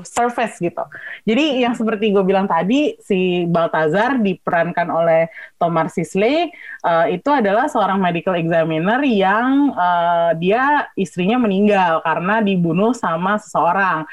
surface 0.06 0.54
gitu. 0.62 0.82
Jadi 1.26 1.66
yang 1.66 1.74
seperti 1.74 2.14
gue 2.14 2.22
bilang 2.22 2.46
tadi 2.46 2.94
si 3.02 3.42
Baltazar 3.50 4.22
diperankan 4.22 4.86
oleh 4.86 5.26
Thomas 5.58 5.98
Sisley 5.98 6.46
eh, 6.86 7.06
itu 7.10 7.30
adalah 7.30 7.66
seorang 7.66 7.98
medical 7.98 8.38
examiner 8.38 9.02
yang 9.02 9.74
eh, 9.74 10.30
dia 10.38 10.86
istrinya 10.94 11.42
meninggal 11.42 11.98
karena 12.06 12.38
dibunuh 12.38 12.94
sama 12.94 13.42
seseorang. 13.42 14.06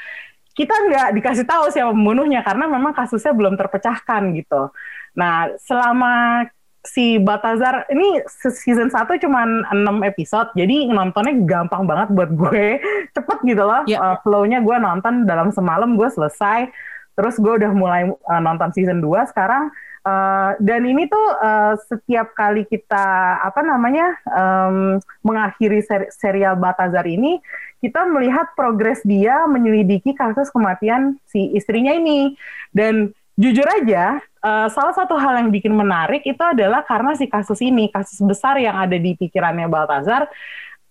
Kita 0.56 0.72
nggak 0.72 1.08
dikasih 1.20 1.46
tahu 1.46 1.68
siapa 1.70 1.92
pembunuhnya 1.92 2.40
karena 2.40 2.66
memang 2.66 2.96
kasusnya 2.96 3.36
belum 3.36 3.54
terpecahkan 3.54 4.34
gitu. 4.34 4.72
Nah, 5.16 5.52
selama 5.62 6.44
si 6.86 7.18
Baltazar 7.18 7.84
ini 7.90 8.22
se- 8.30 8.54
season 8.54 8.88
1 8.88 9.18
cuma 9.18 9.42
6 9.44 9.74
episode, 10.06 10.54
jadi 10.54 10.86
nontonnya 10.86 11.34
gampang 11.42 11.84
banget 11.84 12.08
buat 12.14 12.30
gue. 12.30 12.78
Cepet 13.14 13.38
gitu 13.42 13.62
loh. 13.66 13.82
Ya. 13.90 13.98
Uh, 13.98 14.16
flow-nya 14.22 14.62
gue 14.62 14.76
nonton 14.78 15.26
dalam 15.26 15.50
semalam 15.50 15.98
gue 15.98 16.08
selesai. 16.08 16.70
Terus 17.16 17.34
gue 17.40 17.52
udah 17.64 17.72
mulai 17.74 18.06
uh, 18.06 18.40
nonton 18.40 18.70
season 18.70 19.02
2 19.02 19.32
sekarang. 19.34 19.74
Uh, 20.06 20.54
dan 20.62 20.86
ini 20.86 21.10
tuh 21.10 21.26
uh, 21.42 21.74
setiap 21.90 22.30
kali 22.38 22.62
kita 22.62 23.42
apa 23.42 23.58
namanya 23.66 24.14
um, 24.30 25.02
mengakhiri 25.26 25.82
ser- 25.82 26.14
serial 26.14 26.54
Baltazar 26.54 27.02
ini, 27.10 27.42
kita 27.82 28.06
melihat 28.06 28.54
progres 28.54 29.02
dia 29.02 29.50
menyelidiki 29.50 30.14
kasus 30.14 30.46
kematian 30.54 31.18
si 31.26 31.50
istrinya 31.58 31.90
ini. 31.90 32.38
Dan 32.70 33.10
jujur 33.36 33.68
aja, 33.68 34.18
eh, 34.20 34.68
salah 34.72 34.94
satu 34.96 35.14
hal 35.20 35.44
yang 35.44 35.52
bikin 35.52 35.72
menarik 35.76 36.24
itu 36.24 36.40
adalah 36.40 36.82
karena 36.82 37.12
si 37.14 37.28
kasus 37.28 37.60
ini, 37.60 37.92
kasus 37.92 38.18
besar 38.24 38.56
yang 38.56 38.74
ada 38.74 38.96
di 38.96 39.12
pikirannya 39.14 39.68
Baltazar, 39.68 40.26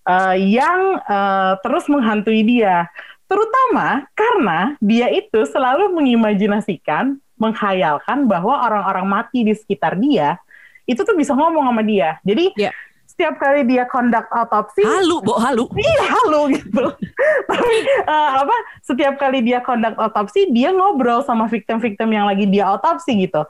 eh, 0.06 0.36
yang 0.54 1.02
eh, 1.02 1.54
terus 1.66 1.90
menghantui 1.90 2.46
dia. 2.46 2.88
Terutama 3.26 4.06
karena 4.14 4.78
dia 4.78 5.10
itu 5.10 5.42
selalu 5.50 5.90
mengimajinasikan, 5.98 7.18
menghayalkan 7.42 8.30
bahwa 8.30 8.62
orang-orang 8.70 9.06
mati 9.10 9.42
di 9.42 9.54
sekitar 9.58 9.98
dia, 9.98 10.38
itu 10.86 11.02
tuh 11.02 11.18
bisa 11.18 11.34
ngomong 11.34 11.66
sama 11.66 11.82
dia. 11.82 12.22
Jadi 12.22 12.54
Ya. 12.54 12.70
Setiap 13.16 13.40
kali 13.40 13.64
dia 13.64 13.88
conduct 13.88 14.28
autopsi, 14.28 14.84
Halu, 14.84 15.24
Bo, 15.24 15.40
halu. 15.40 15.72
iya 15.80 16.04
halo 16.04 16.52
gitu. 16.52 16.84
Tapi 17.50 17.78
eh, 18.04 18.32
apa 18.44 18.56
setiap 18.84 19.16
kali 19.16 19.40
dia 19.40 19.64
conduct 19.64 19.96
otopsi 19.96 20.52
dia 20.52 20.76
ngobrol 20.76 21.24
sama 21.24 21.48
victim-victim 21.48 22.12
yang 22.12 22.28
lagi 22.28 22.44
dia 22.44 22.68
otopsi 22.76 23.16
gitu. 23.24 23.48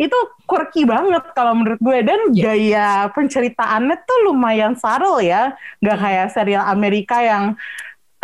Itu 0.00 0.16
quirky 0.48 0.88
banget 0.88 1.20
kalau 1.36 1.52
menurut 1.52 1.76
gue 1.84 2.00
dan 2.00 2.32
gaya 2.32 3.12
penceritaannya 3.12 4.08
tuh 4.08 4.18
lumayan 4.32 4.72
subtle 4.72 5.20
ya, 5.20 5.52
nggak 5.84 5.98
kayak 6.00 6.28
serial 6.32 6.64
Amerika 6.64 7.20
yang 7.20 7.60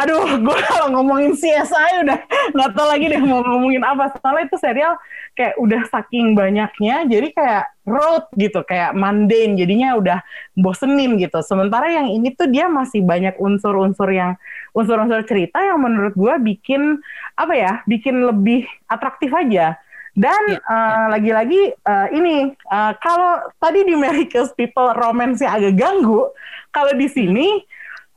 aduh 0.00 0.24
gue 0.48 0.58
kalau 0.64 0.88
ngomongin 0.96 1.36
CSI 1.36 2.08
udah 2.08 2.18
nggak 2.56 2.70
tahu 2.72 2.86
lagi 2.88 3.04
deh 3.12 3.20
mau 3.20 3.44
ngomongin 3.44 3.84
apa 3.84 4.08
soalnya 4.16 4.48
itu 4.48 4.56
serial 4.56 4.96
kayak 5.34 5.54
udah 5.56 5.82
saking 5.88 6.36
banyaknya 6.36 7.06
jadi 7.08 7.28
kayak 7.32 7.64
road 7.88 8.24
gitu 8.38 8.60
kayak 8.62 8.94
mundane 8.94 9.58
jadinya 9.58 9.98
udah 9.98 10.18
bosenin 10.54 11.18
gitu. 11.18 11.40
Sementara 11.42 11.90
yang 11.90 12.12
ini 12.12 12.34
tuh 12.36 12.46
dia 12.46 12.70
masih 12.70 13.02
banyak 13.02 13.36
unsur-unsur 13.40 14.10
yang 14.12 14.38
unsur-unsur 14.76 15.26
cerita 15.26 15.58
yang 15.58 15.82
menurut 15.82 16.14
gue 16.14 16.34
bikin 16.54 17.02
apa 17.34 17.54
ya 17.56 17.72
bikin 17.88 18.22
lebih 18.22 18.66
atraktif 18.86 19.30
aja. 19.34 19.78
Dan 20.10 20.42
Ya, 20.50 20.58
eh, 20.58 21.06
lagi-lagi 21.06 21.62
eh, 21.70 22.08
ini 22.18 22.50
eh, 22.50 22.92
kalau 22.98 23.46
tadi 23.62 23.86
di 23.86 23.94
Mary 23.94 24.26
Kills 24.26 24.50
People 24.58 24.90
romance-nya 24.98 25.54
agak 25.54 25.78
ganggu 25.78 26.34
kalau 26.74 26.92
di 26.98 27.06
sini 27.06 27.62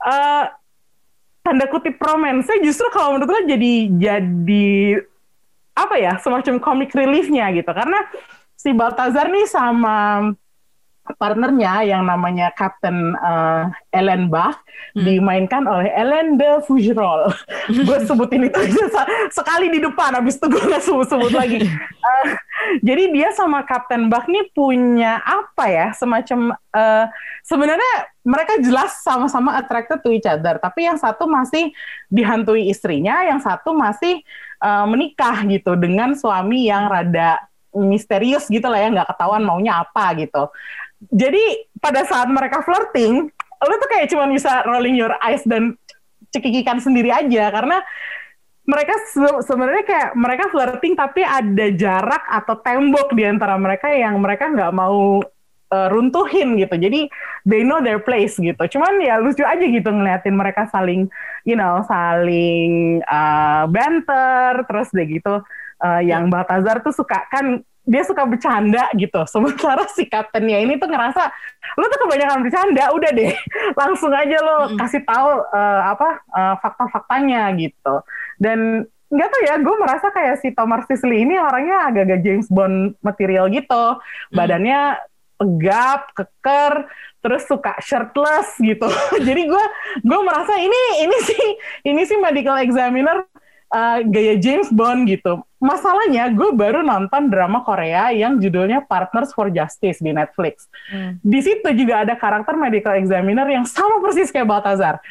eh, 0.01 0.43
tanda 1.43 1.65
kutip 1.69 1.99
romance 1.99 2.49
justru 2.63 2.87
kalau 2.89 3.15
menurut 3.19 3.29
gue 3.29 3.41
jadi 3.53 3.73
jadi 3.99 4.73
apa 5.73 5.95
ya 5.97 6.21
semacam 6.21 6.61
comic 6.61 6.93
reliefnya 6.93 7.49
gitu 7.53 7.69
karena 7.73 7.97
si 8.53 8.71
Baltazar 8.71 9.27
nih 9.27 9.49
sama 9.49 10.29
partnernya 11.19 11.83
yang 11.83 12.07
namanya 12.07 12.55
Captain 12.55 13.11
eh, 13.11 13.63
Ellen 13.91 14.31
Bach 14.31 14.63
dimainkan 14.95 15.67
oleh 15.67 15.91
Ellen 15.91 16.39
de 16.39 16.63
Fougerolles. 16.63 17.35
gue 17.87 17.97
sebutin 18.07 18.47
itu 18.47 18.55
aja 18.55 19.03
sekali 19.27 19.67
di 19.67 19.83
depan, 19.83 20.15
habis 20.15 20.39
itu 20.39 20.47
gue 20.47 20.63
nggak 20.63 20.83
sebut-sebut 20.83 21.33
lagi. 21.35 21.67
Eh, 21.67 22.25
jadi 22.79 23.03
dia 23.11 23.29
sama 23.35 23.63
Captain 23.67 24.07
Bach 24.07 24.25
nih 24.29 24.49
punya 24.55 25.19
apa 25.23 25.65
ya 25.69 25.87
semacam 25.95 26.55
eh, 26.55 27.05
sebenarnya 27.43 27.93
mereka 28.23 28.55
jelas 28.63 29.03
sama-sama 29.03 29.59
attracted 29.59 29.99
to 29.99 30.09
each 30.15 30.27
other, 30.27 30.55
tapi 30.59 30.87
yang 30.87 30.95
satu 30.95 31.27
masih 31.27 31.75
dihantui 32.07 32.71
istrinya, 32.71 33.23
yang 33.27 33.43
satu 33.43 33.75
masih 33.75 34.23
eh, 34.63 34.85
menikah 34.87 35.43
gitu 35.47 35.75
dengan 35.75 36.15
suami 36.15 36.67
yang 36.67 36.87
rada 36.87 37.43
misterius 37.73 38.47
gitu 38.47 38.65
lah 38.69 38.79
ya, 38.79 38.89
nggak 38.93 39.09
ketahuan 39.15 39.43
maunya 39.43 39.81
apa 39.81 40.13
gitu. 40.17 40.49
Jadi 41.11 41.67
pada 41.83 42.07
saat 42.07 42.31
mereka 42.31 42.63
flirting, 42.63 43.27
lu 43.63 43.75
tuh 43.79 43.89
kayak 43.91 44.07
cuma 44.07 44.29
bisa 44.31 44.63
rolling 44.63 44.95
your 44.95 45.11
eyes 45.19 45.43
dan 45.43 45.75
cekikikan 46.33 46.81
sendiri 46.81 47.13
aja 47.13 47.53
karena 47.53 47.83
mereka 48.63 48.93
se- 49.11 49.41
sebenarnya 49.43 49.83
kayak 49.83 50.09
mereka 50.15 50.47
flirting 50.47 50.95
tapi 50.95 51.21
ada 51.23 51.67
jarak 51.75 52.23
atau 52.31 52.55
tembok 52.63 53.11
di 53.11 53.23
antara 53.27 53.59
mereka 53.59 53.91
yang 53.91 54.19
mereka 54.23 54.47
nggak 54.47 54.71
mau 54.71 55.19
uh, 55.73 55.87
runtuhin 55.91 56.55
gitu. 56.55 56.75
Jadi 56.79 57.11
they 57.43 57.67
know 57.67 57.83
their 57.83 57.99
place 57.99 58.39
gitu. 58.39 58.63
Cuman 58.77 59.03
ya 59.03 59.19
lucu 59.19 59.43
aja 59.43 59.63
gitu 59.63 59.89
ngeliatin 59.91 60.35
mereka 60.37 60.69
saling 60.71 61.11
you 61.43 61.59
know 61.59 61.83
saling 61.89 63.03
uh, 63.09 63.67
banter 63.67 64.63
terus 64.63 64.87
deh 64.95 65.07
gitu 65.07 65.43
uh, 65.83 66.01
yang 66.01 66.31
Baltazar 66.31 66.79
tuh 66.79 66.95
suka 66.95 67.27
kan 67.27 67.59
dia 67.83 68.03
suka 68.07 68.23
bercanda 68.23 68.87
gitu. 68.95 69.21
Sementara 69.33 69.83
si 69.91 70.07
kaptennya 70.07 70.59
ini 70.63 70.79
tuh 70.79 70.87
ngerasa 70.87 71.29
lu 71.79 71.85
tuh 71.89 71.99
kebanyakan 72.07 72.39
bercanda, 72.43 72.83
udah 72.95 73.11
deh 73.11 73.33
langsung 73.81 74.13
aja 74.13 74.37
lo 74.39 74.57
mm 74.57 74.65
-hmm. 74.73 74.79
kasih 74.79 75.01
tahu 75.03 75.29
uh, 75.51 75.81
apa 75.93 76.09
uh, 76.31 76.55
fakta-faktanya 76.59 77.51
gitu. 77.59 77.95
Dan 78.39 78.87
nggak 79.13 79.29
tau 79.29 79.41
ya, 79.45 79.55
gue 79.61 79.75
merasa 79.77 80.09
kayak 80.09 80.41
si 80.41 80.49
Thomas 80.57 80.89
Sisley 80.89 81.21
ini 81.21 81.37
orangnya 81.37 81.85
agak-agak 81.85 82.19
James 82.25 82.47
Bond 82.49 82.97
material 83.05 83.45
gitu. 83.53 84.01
Mm. 84.33 84.33
Badannya 84.33 84.81
tegap, 85.37 86.01
keker, 86.15 86.73
terus 87.23 87.43
suka 87.47 87.79
shirtless 87.79 88.59
gitu. 88.59 88.87
Jadi 89.27 89.41
gue 89.47 89.65
gue 90.03 90.19
merasa 90.23 90.59
ini 90.59 90.81
ini 91.07 91.17
sih 91.23 91.43
ini 91.87 92.01
sih 92.03 92.19
medical 92.19 92.59
examiner 92.59 93.23
uh, 93.73 93.99
gaya 94.05 94.37
James 94.37 94.69
Bond 94.69 95.09
gitu. 95.09 95.41
Masalahnya 95.57 96.29
gue 96.29 96.53
baru 96.53 96.85
nonton 96.85 97.33
drama 97.33 97.65
Korea 97.65 98.13
yang 98.13 98.37
judulnya 98.37 98.85
Partners 98.85 99.33
for 99.33 99.49
Justice 99.49 99.99
di 99.99 100.13
Netflix. 100.13 100.69
Hmm. 100.93 101.17
Di 101.25 101.39
situ 101.41 101.65
juga 101.73 102.05
ada 102.05 102.13
karakter 102.13 102.53
medical 102.53 102.93
examiner 102.93 103.49
yang 103.49 103.65
sama 103.65 103.99
persis 103.99 104.29
kayak 104.29 104.47
Baltazar. 104.47 105.01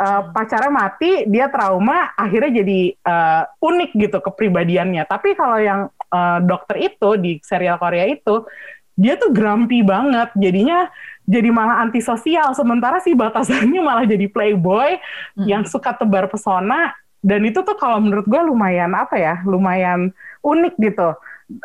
Uh, 0.00 0.32
pacarnya 0.32 0.72
mati, 0.72 1.28
dia 1.28 1.52
trauma, 1.52 2.08
akhirnya 2.16 2.64
jadi 2.64 2.96
uh, 3.04 3.44
unik 3.60 3.90
gitu 4.00 4.18
kepribadiannya. 4.24 5.04
Tapi 5.04 5.36
kalau 5.36 5.60
yang 5.60 5.80
uh, 6.08 6.40
dokter 6.40 6.88
itu 6.88 7.20
di 7.20 7.36
serial 7.44 7.76
Korea 7.76 8.08
itu, 8.08 8.48
dia 8.96 9.16
tuh 9.16 9.32
grumpy 9.32 9.80
banget 9.80 10.28
jadinya 10.36 10.92
jadi 11.30 11.48
malah 11.54 11.80
antisosial 11.86 12.52
sementara 12.58 12.98
si 13.00 13.14
batasannya 13.14 13.80
malah 13.80 14.04
jadi 14.04 14.26
playboy 14.26 14.98
hmm. 15.38 15.46
yang 15.46 15.62
suka 15.64 15.94
tebar 15.94 16.26
pesona 16.26 16.92
dan 17.20 17.40
itu 17.44 17.60
tuh 17.60 17.76
kalau 17.76 18.00
menurut 18.00 18.24
gue 18.24 18.40
lumayan 18.40 18.92
apa 18.96 19.16
ya 19.16 19.34
lumayan 19.44 20.12
unik 20.40 20.74
gitu 20.80 21.12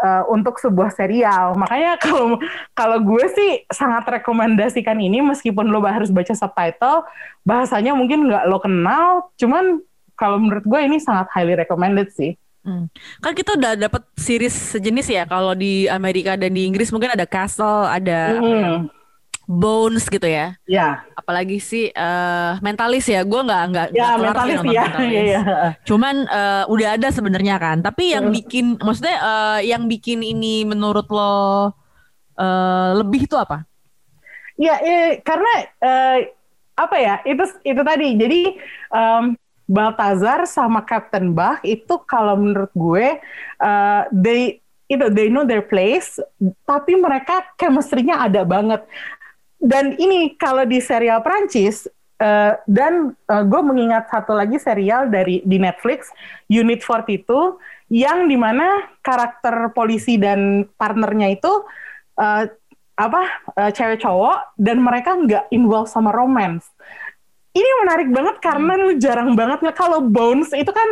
uh, 0.03 0.23
untuk 0.27 0.59
sebuah 0.59 0.91
serial 0.91 1.55
makanya 1.55 1.95
kalau 2.05 2.39
kalau 2.75 2.97
gue 2.99 3.25
sih 3.31 3.51
sangat 3.71 4.21
rekomendasikan 4.21 4.99
ini 4.99 5.23
meskipun 5.23 5.71
lo 5.71 5.79
harus 5.83 6.11
baca 6.11 6.35
subtitle 6.35 7.07
bahasanya 7.47 7.95
mungkin 7.95 8.27
nggak 8.27 8.43
lo 8.51 8.59
kenal 8.59 9.31
cuman 9.39 9.79
kalau 10.15 10.39
menurut 10.39 10.63
gue 10.63 10.79
ini 10.79 10.97
sangat 10.99 11.27
highly 11.31 11.55
recommended 11.55 12.11
sih 12.11 12.35
Hmm. 12.65 12.89
Kan 13.21 13.37
kita 13.37 13.53
udah 13.53 13.77
dapat 13.77 14.01
series 14.17 14.73
sejenis 14.73 15.05
ya 15.13 15.23
kalau 15.29 15.53
di 15.53 15.85
Amerika 15.85 16.33
dan 16.33 16.49
di 16.49 16.65
Inggris 16.65 16.89
mungkin 16.89 17.13
ada 17.13 17.29
Castle, 17.29 17.85
ada 17.85 18.41
hmm. 18.41 18.89
Bones 19.45 20.09
gitu 20.09 20.25
ya. 20.25 20.57
Ya. 20.65 21.05
Apalagi 21.13 21.61
sih 21.61 21.93
uh, 21.93 22.57
Mentalis 22.65 23.05
ya. 23.05 23.21
Gue 23.21 23.45
nggak 23.45 23.63
nggak 23.71 23.87
ya, 23.93 24.17
mentalis 24.17 24.59
ya. 24.65 24.83
Mentalis. 24.89 25.13
ya, 25.13 25.23
ya. 25.23 25.41
Cuman 25.85 26.25
uh, 26.25 26.63
udah 26.69 26.97
ada 26.97 27.07
sebenarnya 27.13 27.55
kan. 27.61 27.85
Tapi 27.85 28.17
yang 28.17 28.33
bikin 28.33 28.81
maksudnya 28.81 29.17
uh, 29.21 29.59
yang 29.61 29.85
bikin 29.85 30.25
ini 30.25 30.65
menurut 30.65 31.05
lo 31.13 31.25
uh, 31.29 32.89
lebih 32.97 33.29
itu 33.29 33.37
apa? 33.37 33.63
Ya, 34.57 34.81
ya 34.81 35.21
karena 35.21 35.51
uh, 35.81 36.17
apa 36.75 36.95
ya? 36.97 37.15
Itu 37.23 37.45
itu 37.61 37.81
tadi. 37.85 38.07
Jadi 38.17 38.41
um, 38.89 39.37
Baltazar 39.65 40.45
sama 40.45 40.85
Captain 40.85 41.33
Bach 41.33 41.61
itu 41.65 41.97
kalau 42.05 42.37
menurut 42.37 42.69
gue 42.73 43.17
uh, 43.61 44.01
they 44.13 44.61
itu 44.85 45.09
they 45.09 45.33
know 45.33 45.41
their 45.41 45.65
place 45.65 46.21
tapi 46.69 46.93
mereka 46.93 47.41
chemistry-nya 47.57 48.21
ada 48.29 48.45
banget 48.45 48.85
dan 49.65 49.97
ini 49.97 50.37
kalau 50.37 50.61
di 50.61 50.77
serial 50.77 51.25
Prancis 51.25 51.89
uh, 52.21 52.53
dan 52.69 53.17
uh, 53.25 53.43
gue 53.43 53.61
mengingat 53.65 54.07
satu 54.13 54.37
lagi 54.37 54.61
serial 54.61 55.09
dari 55.09 55.41
di 55.41 55.57
Netflix 55.57 56.13
Unit 56.45 56.85
42 56.85 57.25
yang 57.89 58.29
di 58.29 58.37
mana 58.37 58.85
karakter 59.01 59.73
polisi 59.73 60.21
dan 60.21 60.69
partnernya 60.77 61.33
itu 61.33 61.51
uh, 62.21 62.45
apa 62.95 63.21
uh, 63.57 63.71
cewek 63.73 64.05
cowok 64.05 64.55
dan 64.55 64.79
mereka 64.79 65.17
nggak 65.17 65.51
involve 65.51 65.89
sama 65.89 66.13
romance 66.13 66.69
ini 67.55 67.69
menarik 67.87 68.11
banget 68.11 68.35
karena 68.43 68.75
hmm. 68.75 68.81
lu 68.83 68.91
jarang 68.99 69.31
banget 69.31 69.63
nggak 69.63 69.79
kalau 69.79 70.03
Bones 70.03 70.51
itu 70.51 70.67
kan 70.67 70.89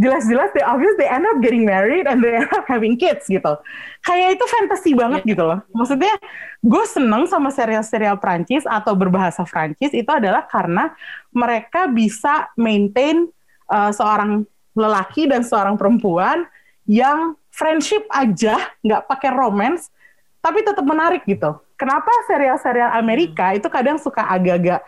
jelas-jelas 0.00 0.48
they 0.56 0.64
obvious 0.64 0.96
they 0.96 1.04
end 1.04 1.28
up 1.28 1.36
getting 1.44 1.68
married 1.68 2.08
and 2.08 2.24
they 2.24 2.40
end 2.40 2.48
up 2.56 2.64
having 2.64 2.96
kids 2.96 3.28
gitu. 3.28 3.52
Kayak 4.00 4.40
itu 4.40 4.44
fantasi 4.48 4.96
banget 4.96 5.22
yeah. 5.28 5.30
gitu 5.36 5.42
loh. 5.44 5.60
Maksudnya 5.76 6.16
gue 6.64 6.84
seneng 6.88 7.28
sama 7.28 7.52
serial-serial 7.52 8.16
Prancis 8.16 8.64
atau 8.64 8.96
berbahasa 8.96 9.44
Prancis 9.44 9.92
itu 9.92 10.08
adalah 10.08 10.48
karena 10.48 10.96
mereka 11.36 11.84
bisa 11.84 12.48
maintain 12.56 13.28
uh, 13.68 13.92
seorang 13.92 14.48
lelaki 14.72 15.28
dan 15.28 15.44
seorang 15.44 15.76
perempuan 15.76 16.48
yang 16.88 17.36
friendship 17.52 18.08
aja 18.08 18.56
nggak 18.80 19.04
pakai 19.04 19.36
romance 19.36 19.92
tapi 20.40 20.64
tetap 20.64 20.84
menarik 20.88 21.28
gitu. 21.28 21.60
Kenapa 21.76 22.08
serial-serial 22.24 22.96
Amerika 22.96 23.52
hmm. 23.52 23.60
itu 23.60 23.68
kadang 23.68 24.00
suka 24.00 24.24
agak-agak 24.24 24.80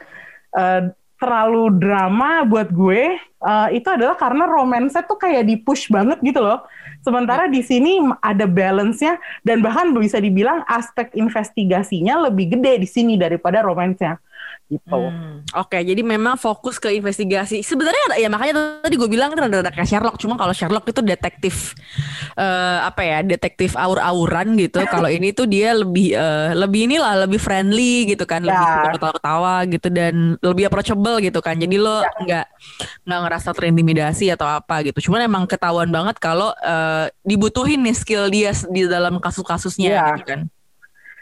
uh, 0.57 0.89
terlalu 1.19 1.75
drama 1.83 2.47
buat 2.47 2.71
gue 2.71 3.19
uh, 3.43 3.69
itu 3.75 3.87
adalah 3.91 4.15
karena 4.15 4.47
romance 4.47 4.95
tuh 4.95 5.19
kayak 5.19 5.45
di 5.51 5.59
push 5.59 5.91
banget 5.91 6.19
gitu 6.23 6.39
loh. 6.39 6.63
Sementara 7.03 7.47
di 7.47 7.63
sini 7.63 8.03
ada 8.23 8.47
balance-nya 8.47 9.19
dan 9.47 9.63
bahkan 9.63 9.95
bisa 9.95 10.19
dibilang 10.19 10.67
aspek 10.67 11.15
investigasinya 11.15 12.31
lebih 12.31 12.59
gede 12.59 12.83
di 12.83 12.89
sini 12.91 13.15
daripada 13.15 13.63
romance-nya 13.63 14.19
gitu. 14.69 15.01
Hmm, 15.09 15.41
Oke, 15.57 15.81
okay, 15.81 15.83
jadi 15.83 16.05
memang 16.05 16.37
fokus 16.37 16.77
ke 16.77 16.93
investigasi. 16.93 17.65
Sebenarnya 17.65 18.21
ya 18.21 18.29
makanya 18.29 18.85
tadi 18.85 19.01
gue 19.01 19.09
bilang 19.09 19.33
kan 19.33 19.49
ada 19.49 19.73
kayak 19.73 19.89
Sherlock, 19.89 20.21
cuma 20.21 20.37
kalau 20.37 20.53
Sherlock 20.53 20.85
itu 20.85 21.01
detektif 21.01 21.73
uh, 22.37 22.85
apa 22.85 23.01
ya, 23.01 23.19
detektif 23.25 23.73
aur-auran 23.75 24.61
gitu. 24.61 24.85
kalau 24.95 25.09
ini 25.09 25.33
tuh 25.33 25.49
dia 25.49 25.73
lebih 25.73 26.13
uh, 26.13 26.53
lebih 26.53 26.85
inilah 26.93 27.25
lebih 27.25 27.41
friendly 27.41 28.13
gitu 28.13 28.29
kan, 28.29 28.45
ya. 28.45 28.53
lebih 28.53 29.01
ketawa-ketawa 29.01 29.55
gitu 29.73 29.89
dan 29.89 30.15
lebih 30.45 30.69
approachable 30.69 31.17
gitu 31.25 31.41
kan. 31.41 31.57
Jadi 31.57 31.77
lo 31.81 32.05
ya. 32.05 32.09
nggak 32.29 32.47
nggak 33.09 33.21
ngerasa 33.25 33.49
terintimidasi 33.57 34.29
atau 34.37 34.45
apa 34.45 34.85
gitu. 34.85 35.09
Cuman 35.09 35.25
emang 35.25 35.49
ketahuan 35.49 35.89
banget 35.89 36.21
kalau 36.21 36.53
uh, 36.61 37.09
dibutuhin 37.25 37.81
nih 37.89 37.97
skill 37.97 38.29
dia 38.29 38.53
di 38.69 38.85
dalam 38.85 39.17
kasus-kasusnya 39.17 39.89
ya. 39.89 40.05
gitu 40.13 40.25
kan. 40.29 40.41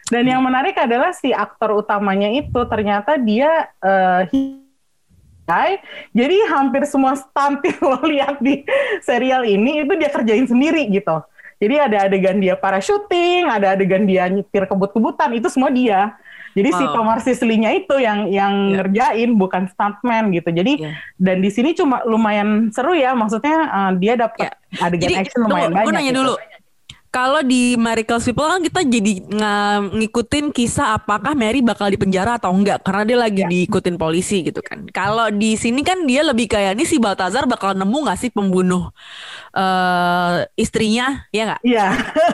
Dan 0.07 0.23
yang 0.31 0.39
menarik 0.39 0.79
adalah 0.79 1.11
si 1.11 1.35
aktor 1.35 1.75
utamanya 1.83 2.31
itu 2.31 2.61
ternyata 2.71 3.19
dia 3.19 3.71
uh, 3.83 4.23
jadi 6.11 6.37
hampir 6.51 6.83
semua 6.91 7.15
stunt 7.15 7.63
yang 7.63 7.83
lo 7.87 8.03
lihat 8.03 8.43
di 8.43 8.67
serial 8.99 9.47
ini 9.47 9.87
itu 9.87 9.93
dia 9.95 10.11
kerjain 10.11 10.47
sendiri 10.47 10.91
gitu. 10.91 11.23
Jadi 11.57 11.75
ada 11.79 12.05
adegan 12.05 12.37
dia 12.37 12.59
para 12.59 12.83
syuting, 12.83 13.49
ada 13.49 13.79
adegan 13.79 14.05
dia 14.05 14.29
nyetir 14.29 14.69
kebut-kebutan, 14.69 15.33
itu 15.33 15.49
semua 15.49 15.73
dia. 15.73 16.13
Jadi 16.53 16.69
wow. 16.73 16.79
si 16.81 16.85
Tomar 16.89 17.19
Sisley-nya 17.21 17.71
itu 17.77 17.97
yang 18.01 18.29
yang 18.33 18.53
yeah. 18.53 18.75
ngerjain 18.81 19.31
bukan 19.37 19.69
stuntman 19.73 20.33
gitu. 20.33 20.53
Jadi 20.53 20.83
yeah. 20.85 20.97
dan 21.17 21.41
di 21.41 21.49
sini 21.53 21.73
cuma 21.77 22.05
lumayan 22.05 22.73
seru 22.73 22.97
ya, 22.97 23.13
maksudnya 23.17 23.57
uh, 23.73 23.93
dia 23.97 24.17
dapat 24.17 24.53
yeah. 24.53 24.85
adegan 24.85 25.09
Jadi, 25.09 25.15
action 25.21 25.41
lumayan 25.45 25.73
banyak. 25.73 25.85
Gue 25.89 25.95
nanya 25.97 26.13
gitu. 26.13 26.21
dulu, 26.21 26.33
kalau 27.17 27.41
di 27.41 27.81
Miracles 27.81 28.29
People 28.29 28.45
kan 28.45 28.61
kita 28.61 28.85
jadi 28.85 29.25
ngikutin 29.89 30.53
kisah 30.53 31.01
apakah 31.01 31.33
Mary 31.33 31.65
bakal 31.65 31.89
dipenjara 31.89 32.37
atau 32.37 32.53
enggak 32.53 32.85
karena 32.85 33.03
dia 33.09 33.19
lagi 33.25 33.41
ya. 33.41 33.49
diikutin 33.49 33.97
polisi 33.97 34.45
gitu 34.45 34.61
kan. 34.61 34.85
Kalau 34.93 35.33
di 35.33 35.57
sini 35.57 35.81
kan 35.81 36.05
dia 36.05 36.21
lebih 36.21 36.45
kayak 36.45 36.77
ini 36.77 36.85
si 36.85 37.01
Baltazar 37.01 37.49
bakal 37.49 37.73
nemu 37.73 38.05
nggak 38.05 38.21
sih 38.21 38.29
pembunuh 38.29 38.93
uh, 39.57 40.45
istrinya 40.61 41.25
ya 41.33 41.57
nggak? 41.57 41.63
Iya. 41.65 41.87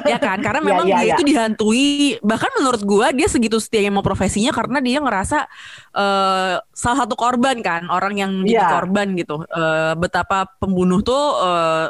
ya 0.03 0.19
kan 0.19 0.43
karena 0.43 0.59
iya, 0.59 0.67
memang 0.75 0.87
ya, 0.91 0.91
ya, 0.91 0.99
dia 0.99 1.07
ya. 1.07 1.15
itu 1.15 1.25
dihantui 1.31 1.91
bahkan 2.19 2.51
menurut 2.59 2.83
gua 2.83 3.15
dia 3.15 3.31
segitu 3.31 3.63
setianya 3.63 3.95
mau 3.95 4.03
profesinya 4.03 4.51
karena 4.51 4.83
dia 4.83 4.99
ngerasa 4.99 5.47
uh, 5.95 6.59
salah 6.75 6.99
satu 7.07 7.15
korban 7.15 7.63
kan 7.63 7.87
orang 7.87 8.19
yang 8.19 8.33
jadi 8.43 8.67
ya. 8.67 8.83
korban 8.83 9.15
gitu. 9.15 9.47
Uh, 9.47 9.95
betapa 9.95 10.51
pembunuh 10.59 11.07
tuh 11.07 11.39
uh, 11.39 11.87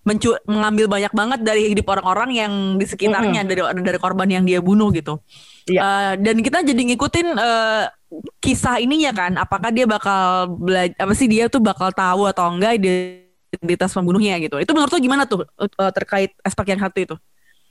mencu 0.00 0.32
mengambil 0.48 0.88
banyak 0.88 1.12
banget 1.12 1.40
dari 1.44 1.76
hidup 1.76 1.86
orang-orang 1.92 2.30
yang 2.32 2.52
di 2.80 2.88
sekitarnya 2.88 3.44
mm 3.44 3.48
-hmm. 3.48 3.72
dari 3.76 3.84
dari 3.84 3.98
korban 4.00 4.28
yang 4.32 4.44
dia 4.48 4.64
bunuh 4.64 4.88
gitu. 4.96 5.20
Yeah. 5.68 5.84
Uh, 5.84 6.12
dan 6.16 6.40
kita 6.40 6.64
jadi 6.64 6.82
ngikutin 6.92 7.36
uh, 7.36 7.84
kisah 8.40 8.80
ininya 8.80 9.12
kan, 9.12 9.32
apakah 9.36 9.70
dia 9.70 9.84
bakal 9.84 10.50
belajar 10.56 10.96
apa 10.96 11.12
sih 11.12 11.28
dia 11.28 11.46
tuh 11.52 11.60
bakal 11.60 11.92
tahu 11.92 12.26
atau 12.26 12.48
enggak 12.48 12.80
identitas 12.80 13.92
pembunuhnya 13.92 14.40
gitu. 14.40 14.56
Itu 14.56 14.72
menurut 14.72 14.90
lo 14.90 14.98
gimana 14.98 15.28
tuh 15.28 15.44
uh, 15.44 15.92
terkait 15.92 16.32
aspek 16.40 16.72
yang 16.74 16.80
satu 16.80 16.98
itu? 16.98 17.16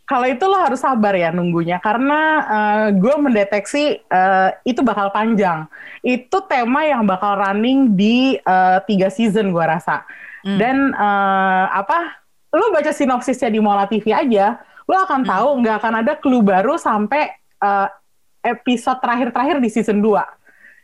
Kalau 0.10 0.26
itu 0.26 0.42
lo 0.50 0.58
harus 0.58 0.82
sabar 0.82 1.14
ya 1.14 1.30
nunggunya 1.30 1.78
karena 1.78 2.22
uh, 2.50 2.88
gue 2.98 3.16
mendeteksi 3.22 4.02
uh, 4.10 4.50
itu 4.66 4.82
bakal 4.82 5.14
panjang. 5.14 5.70
Itu 6.02 6.46
tema 6.50 6.82
yang 6.86 7.06
bakal 7.06 7.38
running 7.38 7.94
di 7.94 8.42
uh, 8.42 8.82
tiga 8.90 9.14
season 9.14 9.54
gue 9.54 9.62
rasa. 9.62 10.02
Hmm. 10.42 10.58
Dan 10.58 10.98
uh, 10.98 11.66
apa 11.70 12.19
lu 12.50 12.66
baca 12.74 12.90
sinopsisnya 12.90 13.50
di 13.54 13.62
Mola 13.62 13.86
TV 13.86 14.10
aja, 14.10 14.58
lu 14.90 14.96
akan 14.98 15.22
hmm. 15.26 15.30
tahu 15.30 15.48
nggak 15.62 15.76
akan 15.82 15.94
ada 16.02 16.14
clue 16.18 16.42
baru 16.42 16.76
sampai 16.82 17.30
uh, 17.62 17.88
episode 18.42 18.98
terakhir-terakhir 19.04 19.62
di 19.62 19.70
season 19.70 20.02
2. 20.02 20.18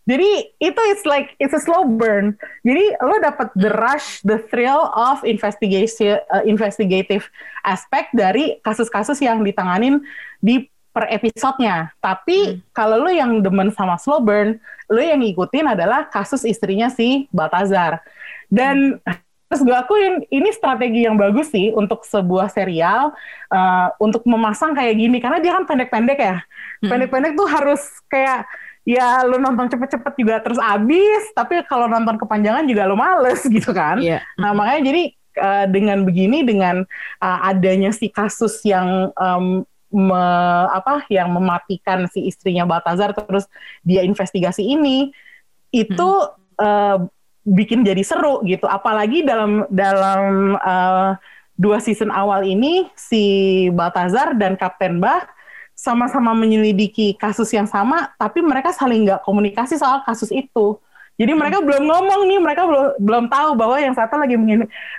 Jadi 0.05 0.53
itu 0.61 0.81
it's 0.93 1.01
like 1.01 1.33
it's 1.41 1.57
a 1.57 1.61
slow 1.61 1.81
burn. 1.81 2.37
Jadi 2.61 2.93
lo 3.01 3.17
dapat 3.17 3.49
the 3.57 3.73
rush, 3.73 4.21
the 4.21 4.37
thrill 4.53 4.93
of 4.93 5.25
investigation, 5.25 6.21
uh, 6.29 6.45
investigative 6.45 7.25
aspect 7.65 8.13
dari 8.13 8.61
kasus-kasus 8.61 9.17
yang 9.17 9.41
ditanganin 9.41 10.05
di 10.37 10.69
per 10.93 11.09
episodenya. 11.09 11.89
Tapi 11.97 12.61
hmm. 12.61 12.69
kalau 12.69 13.01
lo 13.01 13.09
yang 13.09 13.41
demen 13.41 13.73
sama 13.73 13.97
slow 13.97 14.21
burn, 14.21 14.61
lo 14.93 15.01
yang 15.01 15.25
ngikutin 15.25 15.73
adalah 15.73 16.05
kasus 16.13 16.45
istrinya 16.45 16.93
si 16.93 17.25
Baltazar. 17.33 18.05
Dan 18.45 19.01
hmm. 19.01 19.25
terus 19.55 19.71
gue 19.71 19.71
akuin 19.71 20.27
ini 20.27 20.51
strategi 20.51 21.07
yang 21.07 21.15
bagus 21.15 21.47
sih 21.47 21.71
untuk 21.71 22.03
sebuah 22.03 22.51
serial 22.51 23.15
uh, 23.47 23.87
untuk 24.03 24.27
memasang 24.27 24.75
kayak 24.75 24.99
gini 24.99 25.23
karena 25.23 25.39
dia 25.39 25.55
kan 25.55 25.63
pendek-pendek 25.63 26.19
ya. 26.19 26.43
Hmm. 26.83 26.91
Pendek-pendek 26.91 27.39
tuh 27.39 27.47
harus 27.47 27.79
kayak 28.11 28.43
ya 28.83 29.23
lu 29.23 29.39
nonton 29.39 29.71
cepet-cepet 29.71 30.13
juga 30.19 30.43
terus 30.43 30.59
abis 30.59 31.31
tapi 31.31 31.63
kalau 31.71 31.87
nonton 31.87 32.19
kepanjangan 32.19 32.67
juga 32.67 32.83
lu 32.83 32.99
males 32.99 33.41
gitu 33.55 33.71
kan 33.71 33.97
yeah. 33.97 34.21
nah 34.37 34.53
makanya 34.53 34.93
jadi 34.93 35.03
uh, 35.41 35.65
dengan 35.71 36.05
begini 36.05 36.45
dengan 36.45 36.85
uh, 37.17 37.39
adanya 37.49 37.89
si 37.89 38.13
kasus 38.13 38.61
yang 38.61 39.09
um, 39.17 39.65
me, 39.89 40.23
apa 40.69 41.01
yang 41.09 41.33
mematikan 41.33 42.05
si 42.13 42.29
istrinya 42.29 42.67
Baltazar 42.67 43.17
terus 43.17 43.49
dia 43.81 44.05
investigasi 44.05 44.61
ini 44.61 45.09
itu 45.73 46.09
hmm. 46.21 46.61
uh, 46.61 47.09
bikin 47.45 47.85
jadi 47.85 48.01
seru 48.01 48.41
gitu 48.43 48.65
apalagi 48.65 49.21
dalam 49.21 49.69
dalam 49.69 50.57
uh, 50.57 51.13
dua 51.55 51.77
season 51.79 52.09
awal 52.09 52.41
ini 52.43 52.89
si 52.97 53.23
Baltazar 53.71 54.33
dan 54.35 54.57
Kapten 54.57 54.97
Bah 54.99 55.23
sama-sama 55.75 56.31
menyelidiki 56.31 57.19
kasus 57.19 57.51
yang 57.51 57.67
sama, 57.67 58.15
tapi 58.15 58.39
mereka 58.39 58.71
saling 58.71 59.03
nggak 59.03 59.21
komunikasi 59.27 59.75
soal 59.75 60.01
kasus 60.07 60.31
itu. 60.31 60.79
Jadi 61.15 61.31
mereka 61.31 61.63
belum 61.63 61.87
ngomong 61.87 62.21
nih, 62.27 62.39
mereka 62.43 62.67
belum 62.67 62.99
belum 62.99 63.25
tahu 63.31 63.55
bahwa 63.55 63.79
yang 63.79 63.95
satu 63.95 64.19
lagi 64.19 64.35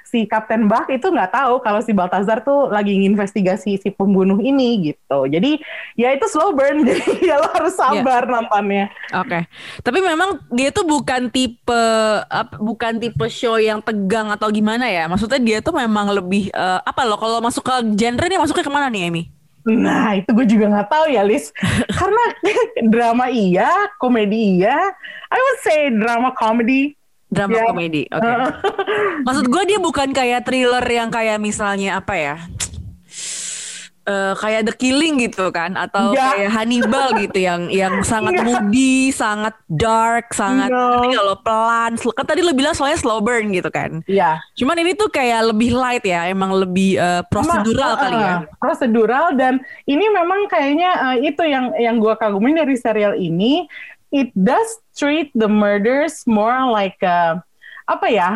si 0.09 0.25
Kapten 0.25 0.65
Bach 0.65 0.89
itu 0.89 1.13
nggak 1.13 1.29
tahu 1.29 1.61
kalau 1.61 1.85
si 1.85 1.93
Baltazar 1.93 2.41
tuh 2.41 2.73
lagi 2.73 2.97
nginvestigasi 2.97 3.77
si 3.77 3.89
pembunuh 3.93 4.41
ini 4.41 4.93
gitu. 4.93 5.29
Jadi 5.29 5.61
ya 5.93 6.17
itu 6.17 6.25
slow 6.25 6.57
burn, 6.57 6.83
jadi 6.89 7.05
ya 7.21 7.37
lo 7.37 7.53
harus 7.53 7.77
iya. 7.77 7.81
sabar 7.85 8.23
yeah. 8.25 8.33
nontonnya. 8.33 8.87
Oke, 9.13 9.29
okay. 9.29 9.43
tapi 9.85 10.01
memang 10.01 10.41
dia 10.49 10.73
tuh 10.73 10.89
bukan 10.89 11.29
tipe 11.29 11.83
bukan 12.65 12.97
tipe 12.97 13.27
show 13.29 13.61
yang 13.61 13.85
tegang 13.85 14.33
atau 14.33 14.49
gimana 14.49 14.89
ya? 14.89 15.05
Maksudnya 15.13 15.37
dia 15.37 15.59
tuh 15.61 15.77
memang 15.77 16.17
lebih 16.17 16.49
uh, 16.57 16.81
apa 16.81 17.05
loh? 17.05 17.21
Kalau 17.21 17.45
masuk 17.45 17.61
ke 17.61 17.75
genre 17.93 18.25
ini 18.25 18.41
masuknya 18.41 18.65
ke 18.65 18.73
mana 18.73 18.89
nih, 18.89 19.13
Emi? 19.13 19.36
Nah 19.67 20.15
itu 20.15 20.31
gue 20.31 20.47
juga 20.47 20.71
nggak 20.71 20.89
tahu 20.89 21.07
ya 21.11 21.27
Lis 21.27 21.51
Karena 21.99 22.25
drama 22.93 23.27
iya 23.27 23.91
Komedi 23.99 24.63
iya 24.63 24.79
I 25.27 25.39
would 25.43 25.61
say 25.67 25.91
drama 25.91 26.31
comedy 26.39 26.95
Drama 27.27 27.59
yeah. 27.59 27.67
komedi 27.67 28.03
Oke 28.15 28.23
okay. 28.23 28.37
Maksud 29.27 29.47
gue 29.51 29.63
dia 29.67 29.79
bukan 29.83 30.15
kayak 30.15 30.47
thriller 30.47 30.87
Yang 30.87 31.11
kayak 31.19 31.39
misalnya 31.43 31.99
apa 31.99 32.15
ya 32.15 32.37
uh, 34.07 34.33
kayak 34.39 34.71
The 34.71 34.75
Killing 34.79 35.21
gitu 35.21 35.51
kan 35.51 35.75
atau 35.75 36.15
ya. 36.15 36.33
kayak 36.33 36.51
Hannibal 36.55 37.13
gitu 37.19 37.39
yang 37.43 37.69
yang 37.69 38.01
sangat 38.07 38.41
ya. 38.41 38.45
moody, 38.47 39.11
sangat 39.11 39.55
dark, 39.69 40.33
sangat 40.33 40.71
no. 40.71 41.11
kalau 41.11 41.37
pelan. 41.43 41.99
Kan 41.99 42.25
tadi 42.25 42.41
lo 42.41 42.55
bilang 42.55 42.73
soalnya 42.73 43.03
slow 43.03 43.21
burn 43.21 43.53
gitu 43.53 43.69
kan. 43.69 44.01
Iya. 44.07 44.41
Cuman 44.57 44.79
ini 44.81 44.95
tuh 44.95 45.11
kayak 45.11 45.53
lebih 45.53 45.75
light 45.75 46.07
ya, 46.07 46.31
emang 46.31 46.55
lebih 46.55 46.97
uh, 46.97 47.23
prosedural 47.29 47.93
Emang, 47.99 48.03
kali 48.03 48.17
ya. 48.17 48.37
Prosedural 48.63 49.27
dan 49.35 49.61
ini 49.85 50.07
memang 50.09 50.47
kayaknya 50.49 50.91
uh, 51.03 51.17
itu 51.19 51.43
yang 51.45 51.75
yang 51.77 51.99
gua 51.99 52.17
kagumin 52.17 52.57
dari 52.57 52.79
serial 52.79 53.19
ini. 53.19 53.67
It 54.15 54.31
does 54.39 54.81
treat 54.95 55.35
the 55.35 55.51
murders 55.51 56.23
more 56.31 56.71
like 56.71 56.97
uh, 57.03 57.43
apa 57.91 58.07
ya? 58.09 58.31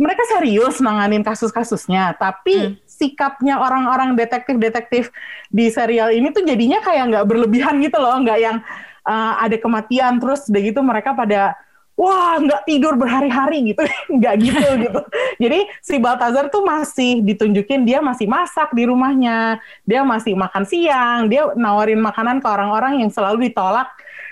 Mereka 0.00 0.22
serius 0.32 0.80
nanganin 0.80 1.20
kasus-kasusnya, 1.20 2.16
tapi 2.16 2.56
hmm 2.56 2.88
sikapnya 3.00 3.56
orang-orang 3.56 4.12
detektif-detektif 4.12 5.08
di 5.48 5.72
serial 5.72 6.12
ini 6.12 6.28
tuh 6.36 6.44
jadinya 6.44 6.84
kayak 6.84 7.08
nggak 7.08 7.24
berlebihan 7.24 7.80
gitu 7.80 7.96
loh, 7.96 8.12
nggak 8.20 8.38
yang 8.38 8.60
uh, 9.08 9.40
ada 9.40 9.56
kematian 9.56 10.20
terus 10.20 10.44
udah 10.52 10.60
gitu 10.60 10.84
mereka 10.84 11.16
pada 11.16 11.56
wah 11.96 12.36
nggak 12.36 12.68
tidur 12.68 13.00
berhari-hari 13.00 13.72
gitu, 13.72 13.80
nggak 14.20 14.34
gitu 14.36 14.68
gitu. 14.84 15.00
Jadi 15.40 15.58
si 15.80 15.96
Baltazar 15.96 16.52
tuh 16.52 16.60
masih 16.60 17.24
ditunjukin 17.24 17.88
dia 17.88 18.04
masih 18.04 18.28
masak 18.28 18.68
di 18.76 18.84
rumahnya, 18.84 19.56
dia 19.88 20.04
masih 20.04 20.36
makan 20.36 20.68
siang, 20.68 21.32
dia 21.32 21.48
nawarin 21.56 22.04
makanan 22.04 22.44
ke 22.44 22.48
orang-orang 22.52 23.00
yang 23.00 23.08
selalu 23.08 23.48
ditolak 23.48 23.88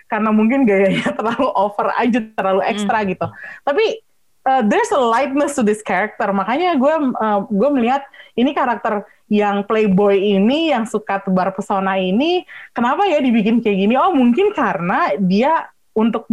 karena 0.09 0.29
mungkin 0.33 0.65
gayanya 0.69 1.09
terlalu 1.19 1.49
over 1.57 1.89
aja, 1.97 2.21
terlalu 2.37 2.61
ekstra 2.69 3.01
hmm. 3.01 3.09
gitu. 3.17 3.27
Tapi 3.65 4.08
uh, 4.49 4.65
there's 4.65 4.89
a 4.97 4.99
lightness 4.99 5.61
to 5.61 5.63
this 5.63 5.85
character. 5.85 6.33
Makanya 6.33 6.81
gue 6.81 6.95
uh, 7.21 7.45
gue 7.45 7.69
melihat 7.77 8.09
ini 8.41 8.57
karakter 8.57 9.05
yang 9.29 9.61
playboy 9.69 10.17
ini 10.17 10.73
yang 10.73 10.89
suka 10.89 11.21
tebar 11.21 11.53
pesona 11.53 12.01
ini 12.01 12.49
kenapa 12.73 13.05
ya 13.05 13.21
dibikin 13.21 13.61
kayak 13.61 13.77
gini? 13.85 13.95
Oh 14.01 14.17
mungkin 14.17 14.57
karena 14.57 15.13
dia 15.21 15.69
untuk 15.93 16.25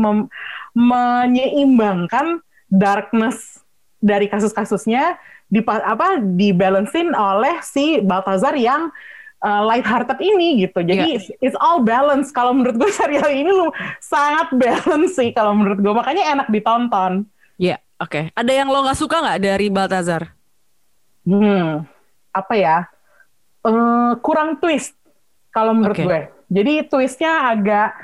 menyeimbangkan 0.71 2.39
darkness 2.71 3.60
dari 3.99 4.32
kasus-kasusnya 4.32 5.19
di 5.45 5.62
apa 5.65 6.21
dibalancein 6.21 7.13
oleh 7.13 7.60
si 7.62 8.01
Baltazar 8.01 8.54
yang 8.58 8.89
uh, 9.41 9.62
light-hearted 9.65 10.17
ini 10.21 10.65
gitu. 10.65 10.86
Jadi 10.86 11.19
yeah. 11.19 11.43
it's 11.43 11.58
all 11.58 11.82
balance. 11.82 12.30
Kalau 12.32 12.54
menurut 12.54 12.78
gue 12.78 12.91
serial 12.93 13.30
ini 13.30 13.49
lu 13.49 13.73
sangat 13.99 14.54
balance 14.56 15.17
sih 15.17 15.34
kalau 15.34 15.58
menurut 15.58 15.82
gue. 15.82 15.93
Makanya 15.93 16.32
enak 16.38 16.47
ditonton. 16.54 17.25
Iya. 17.58 17.82
Oke, 17.95 18.27
okay. 18.27 18.36
ada 18.36 18.51
yang 18.51 18.67
lo 18.67 18.84
nggak 18.84 18.99
suka 18.99 19.23
nggak 19.23 19.39
dari 19.39 19.67
Baltazar? 19.71 20.36
Hmm, 21.23 21.88
apa 22.36 22.53
ya? 22.60 22.77
Uh, 23.63 24.19
kurang 24.19 24.60
twist 24.60 24.93
kalau 25.55 25.71
menurut 25.71 25.95
okay. 25.95 26.03
gue. 26.03 26.21
Jadi 26.51 26.73
twistnya 26.91 27.55
agak 27.55 27.95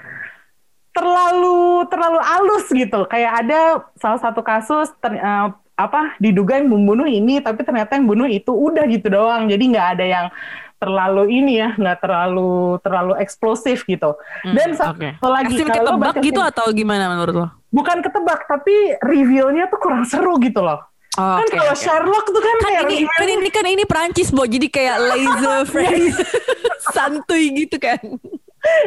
terlalu 0.95 1.84
terlalu 1.91 2.19
halus 2.23 2.65
gitu. 2.71 3.04
Kayak 3.12 3.32
ada 3.43 3.60
salah 3.99 4.19
satu 4.23 4.39
kasus 4.39 4.95
ter, 5.04 5.19
uh, 5.19 5.51
apa 5.75 6.15
diduga 6.23 6.56
yang 6.56 6.71
membunuh 6.71 7.12
ini, 7.12 7.43
tapi 7.43 7.67
ternyata 7.67 7.99
yang 7.99 8.08
bunuh 8.08 8.32
itu 8.32 8.56
udah 8.56 8.88
gitu 8.88 9.12
doang. 9.12 9.51
Jadi 9.51 9.63
nggak 9.75 9.88
ada 9.99 10.06
yang 10.08 10.25
terlalu 10.82 11.30
ini 11.30 11.62
ya, 11.62 11.78
nggak 11.78 12.02
terlalu 12.02 12.82
terlalu 12.82 13.13
eksplosif 13.22 13.86
gitu. 13.86 14.17
Hmm, 14.41 14.58
Dan 14.58 14.74
satu 14.74 14.98
okay. 14.98 15.13
lagi 15.22 15.54
kalau 15.62 16.02
baca 16.02 16.17
gitu 16.17 16.41
atau 16.41 16.65
gimana 16.74 17.06
menurut 17.13 17.36
lo? 17.38 17.62
bukan 17.72 18.04
ketebak 18.04 18.46
tapi 18.46 19.00
revealnya 19.00 19.72
tuh 19.72 19.80
kurang 19.80 20.04
seru 20.04 20.36
gitu 20.44 20.62
loh. 20.62 20.84
Oh, 21.20 21.44
kan 21.44 21.48
okay, 21.48 21.60
kalau 21.60 21.76
okay. 21.76 21.84
Sherlock 21.84 22.26
tuh 22.32 22.39
kan, 22.39 22.56
kan 22.56 22.63
kayak 22.72 22.84
ini, 22.88 23.04
kan 23.04 23.28
ini 23.28 23.50
kan 23.52 23.65
ini 23.67 23.84
Prancis 23.84 24.32
bo 24.32 24.48
jadi 24.48 24.67
kayak 24.72 24.98
laser 25.12 25.60
frame 25.67 26.08
santuy 26.96 27.52
gitu 27.52 27.76
kan. 27.80 28.00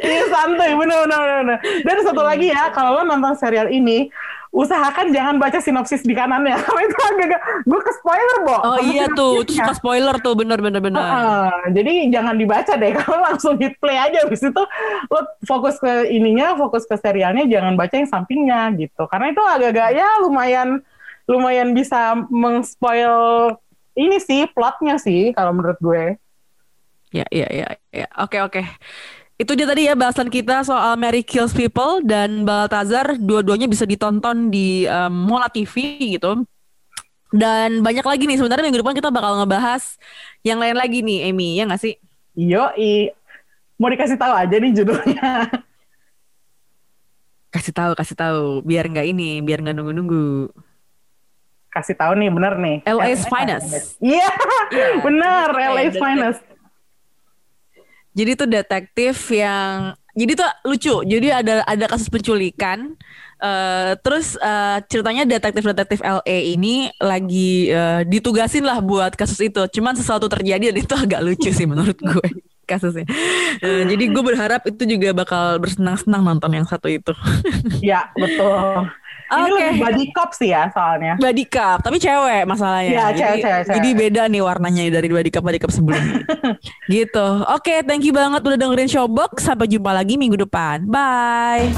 Iya 0.00 0.22
santuy 0.30 0.72
bener 0.72 1.04
bener 1.04 1.18
bener. 1.20 1.58
Dan 1.84 1.96
satu 2.00 2.22
lagi 2.24 2.48
ya 2.48 2.72
kalau 2.72 3.00
lo 3.00 3.02
nonton 3.04 3.36
serial 3.36 3.68
ini 3.68 4.08
usahakan 4.54 5.10
jangan 5.10 5.36
baca 5.42 5.58
sinopsis 5.58 6.06
di 6.06 6.14
kanannya. 6.14 6.54
Itu 6.86 6.98
agak 7.02 7.42
gue 7.66 7.80
ke 7.82 7.92
spoiler 7.98 8.38
bo. 8.46 8.56
Oh 8.62 8.78
iya 8.78 9.10
tuh 9.10 9.42
itu 9.42 9.58
suka 9.58 9.74
spoiler 9.74 10.14
tuh 10.22 10.38
bener 10.38 10.62
bener 10.62 10.78
bener. 10.78 11.02
Uh, 11.02 11.50
jadi 11.74 12.06
jangan 12.14 12.38
dibaca 12.38 12.72
deh 12.78 12.94
kalau 13.02 13.18
langsung 13.18 13.58
hit 13.58 13.74
play 13.82 13.98
aja. 13.98 14.22
Habis 14.22 14.46
itu 14.46 14.62
lo 15.10 15.20
fokus 15.42 15.82
ke 15.82 16.06
ininya 16.14 16.54
fokus 16.54 16.86
ke 16.86 16.94
serialnya 16.94 17.50
jangan 17.50 17.74
baca 17.74 17.94
yang 17.98 18.06
sampingnya 18.06 18.70
gitu. 18.78 19.10
Karena 19.10 19.34
itu 19.34 19.42
agak-agak 19.42 19.90
ya 19.98 20.08
lumayan 20.22 20.78
lumayan 21.26 21.74
bisa 21.74 22.14
mengspoil 22.30 23.58
ini 23.98 24.22
sih 24.22 24.46
plotnya 24.54 25.02
sih 25.02 25.34
kalau 25.34 25.50
menurut 25.50 25.78
gue. 25.82 26.04
Ya 27.10 27.26
ya 27.34 27.50
ya 27.50 27.66
ya. 27.90 28.06
Oke 28.22 28.38
oke 28.38 28.62
itu 29.34 29.52
dia 29.58 29.66
tadi 29.66 29.90
ya 29.90 29.98
bahasan 29.98 30.30
kita 30.30 30.62
soal 30.62 30.94
Mary 30.94 31.26
Kills 31.26 31.50
People 31.50 32.06
dan 32.06 32.46
Baltazar 32.46 33.18
dua-duanya 33.18 33.66
bisa 33.66 33.82
ditonton 33.82 34.46
di 34.46 34.86
um, 34.86 35.10
Mola 35.10 35.50
TV 35.50 35.98
gitu. 36.14 36.46
Dan 37.34 37.82
banyak 37.82 38.06
lagi 38.06 38.30
nih 38.30 38.38
sebenarnya 38.38 38.62
minggu 38.62 38.78
depan 38.78 38.94
kita 38.94 39.10
bakal 39.10 39.42
ngebahas 39.42 39.98
yang 40.46 40.62
lain 40.62 40.78
lagi 40.78 41.02
nih 41.02 41.34
Amy 41.34 41.58
ya 41.58 41.66
nggak 41.66 41.82
sih? 41.82 41.98
Yo, 42.38 42.70
mau 43.74 43.90
dikasih 43.90 44.14
tahu 44.14 44.34
aja 44.38 44.54
nih 44.54 44.70
judulnya. 44.70 45.50
Kasih 47.50 47.74
tahu, 47.74 47.92
kasih 47.98 48.14
tahu, 48.18 48.62
biar 48.62 48.86
nggak 48.86 49.06
ini, 49.10 49.42
biar 49.42 49.62
nggak 49.66 49.74
nunggu-nunggu. 49.74 50.54
Kasih 51.74 51.98
tahu 51.98 52.14
nih, 52.22 52.30
bener 52.30 52.54
nih. 52.58 52.78
LA's 52.86 53.26
Finest. 53.26 53.98
Iya, 53.98 54.30
yeah, 54.70 54.94
bener, 55.06 55.48
LA's 55.50 55.94
Finest 55.98 56.53
jadi 58.14 58.30
tuh 58.38 58.48
detektif 58.48 59.28
yang 59.34 59.98
jadi 60.14 60.32
tuh 60.38 60.46
lucu. 60.70 60.94
Jadi 61.02 61.28
ada 61.34 61.66
ada 61.66 61.84
kasus 61.90 62.06
penculikan. 62.06 62.94
Uh, 63.44 63.92
terus 64.00 64.40
uh, 64.40 64.80
ceritanya 64.88 65.28
detektif-detektif 65.28 66.00
LA 66.00 66.56
ini 66.56 66.88
lagi 66.96 67.68
uh, 67.68 68.00
ditugasin 68.06 68.64
lah 68.64 68.78
buat 68.78 69.18
kasus 69.18 69.42
itu. 69.42 69.66
Cuman 69.74 69.98
sesuatu 69.98 70.30
terjadi 70.30 70.70
dan 70.70 70.78
itu 70.80 70.94
agak 70.94 71.20
lucu 71.20 71.50
sih 71.50 71.66
menurut 71.66 71.98
gue. 71.98 72.28
Kasusnya. 72.66 73.06
Eh, 73.62 73.82
jadi 73.86 74.04
gue 74.10 74.22
berharap 74.24 74.66
itu 74.66 74.82
juga 74.88 75.14
bakal 75.14 75.62
bersenang-senang 75.62 76.22
nonton 76.24 76.50
yang 76.52 76.66
satu 76.66 76.90
itu. 76.90 77.12
Ya, 77.84 78.08
betul. 78.16 78.88
Ini 79.24 79.50
Oke. 79.50 79.56
lebih 79.56 79.80
body 79.80 80.04
cop 80.12 80.30
sih 80.36 80.52
ya 80.52 80.68
soalnya. 80.68 81.16
Body 81.16 81.44
cup, 81.48 81.80
tapi 81.80 81.96
cewek 81.96 82.44
masalahnya. 82.44 82.92
Iya, 82.92 83.04
jadi, 83.12 83.18
cewek, 83.18 83.40
cewek, 83.40 83.62
cewek. 83.64 83.76
jadi 83.76 83.88
beda 83.96 84.22
nih 84.28 84.42
warnanya 84.44 84.82
dari 85.00 85.08
body 85.08 85.30
cup 85.32 85.44
body 85.44 85.58
cup 85.60 85.72
sebelumnya. 85.72 86.22
gitu. 86.92 87.28
Oke, 87.50 87.80
thank 87.88 88.04
you 88.04 88.12
banget 88.12 88.40
udah 88.44 88.58
dengerin 88.60 88.88
Showbox. 88.88 89.42
Sampai 89.42 89.66
jumpa 89.68 89.90
lagi 89.96 90.20
minggu 90.20 90.36
depan. 90.38 90.84
Bye. 90.86 91.72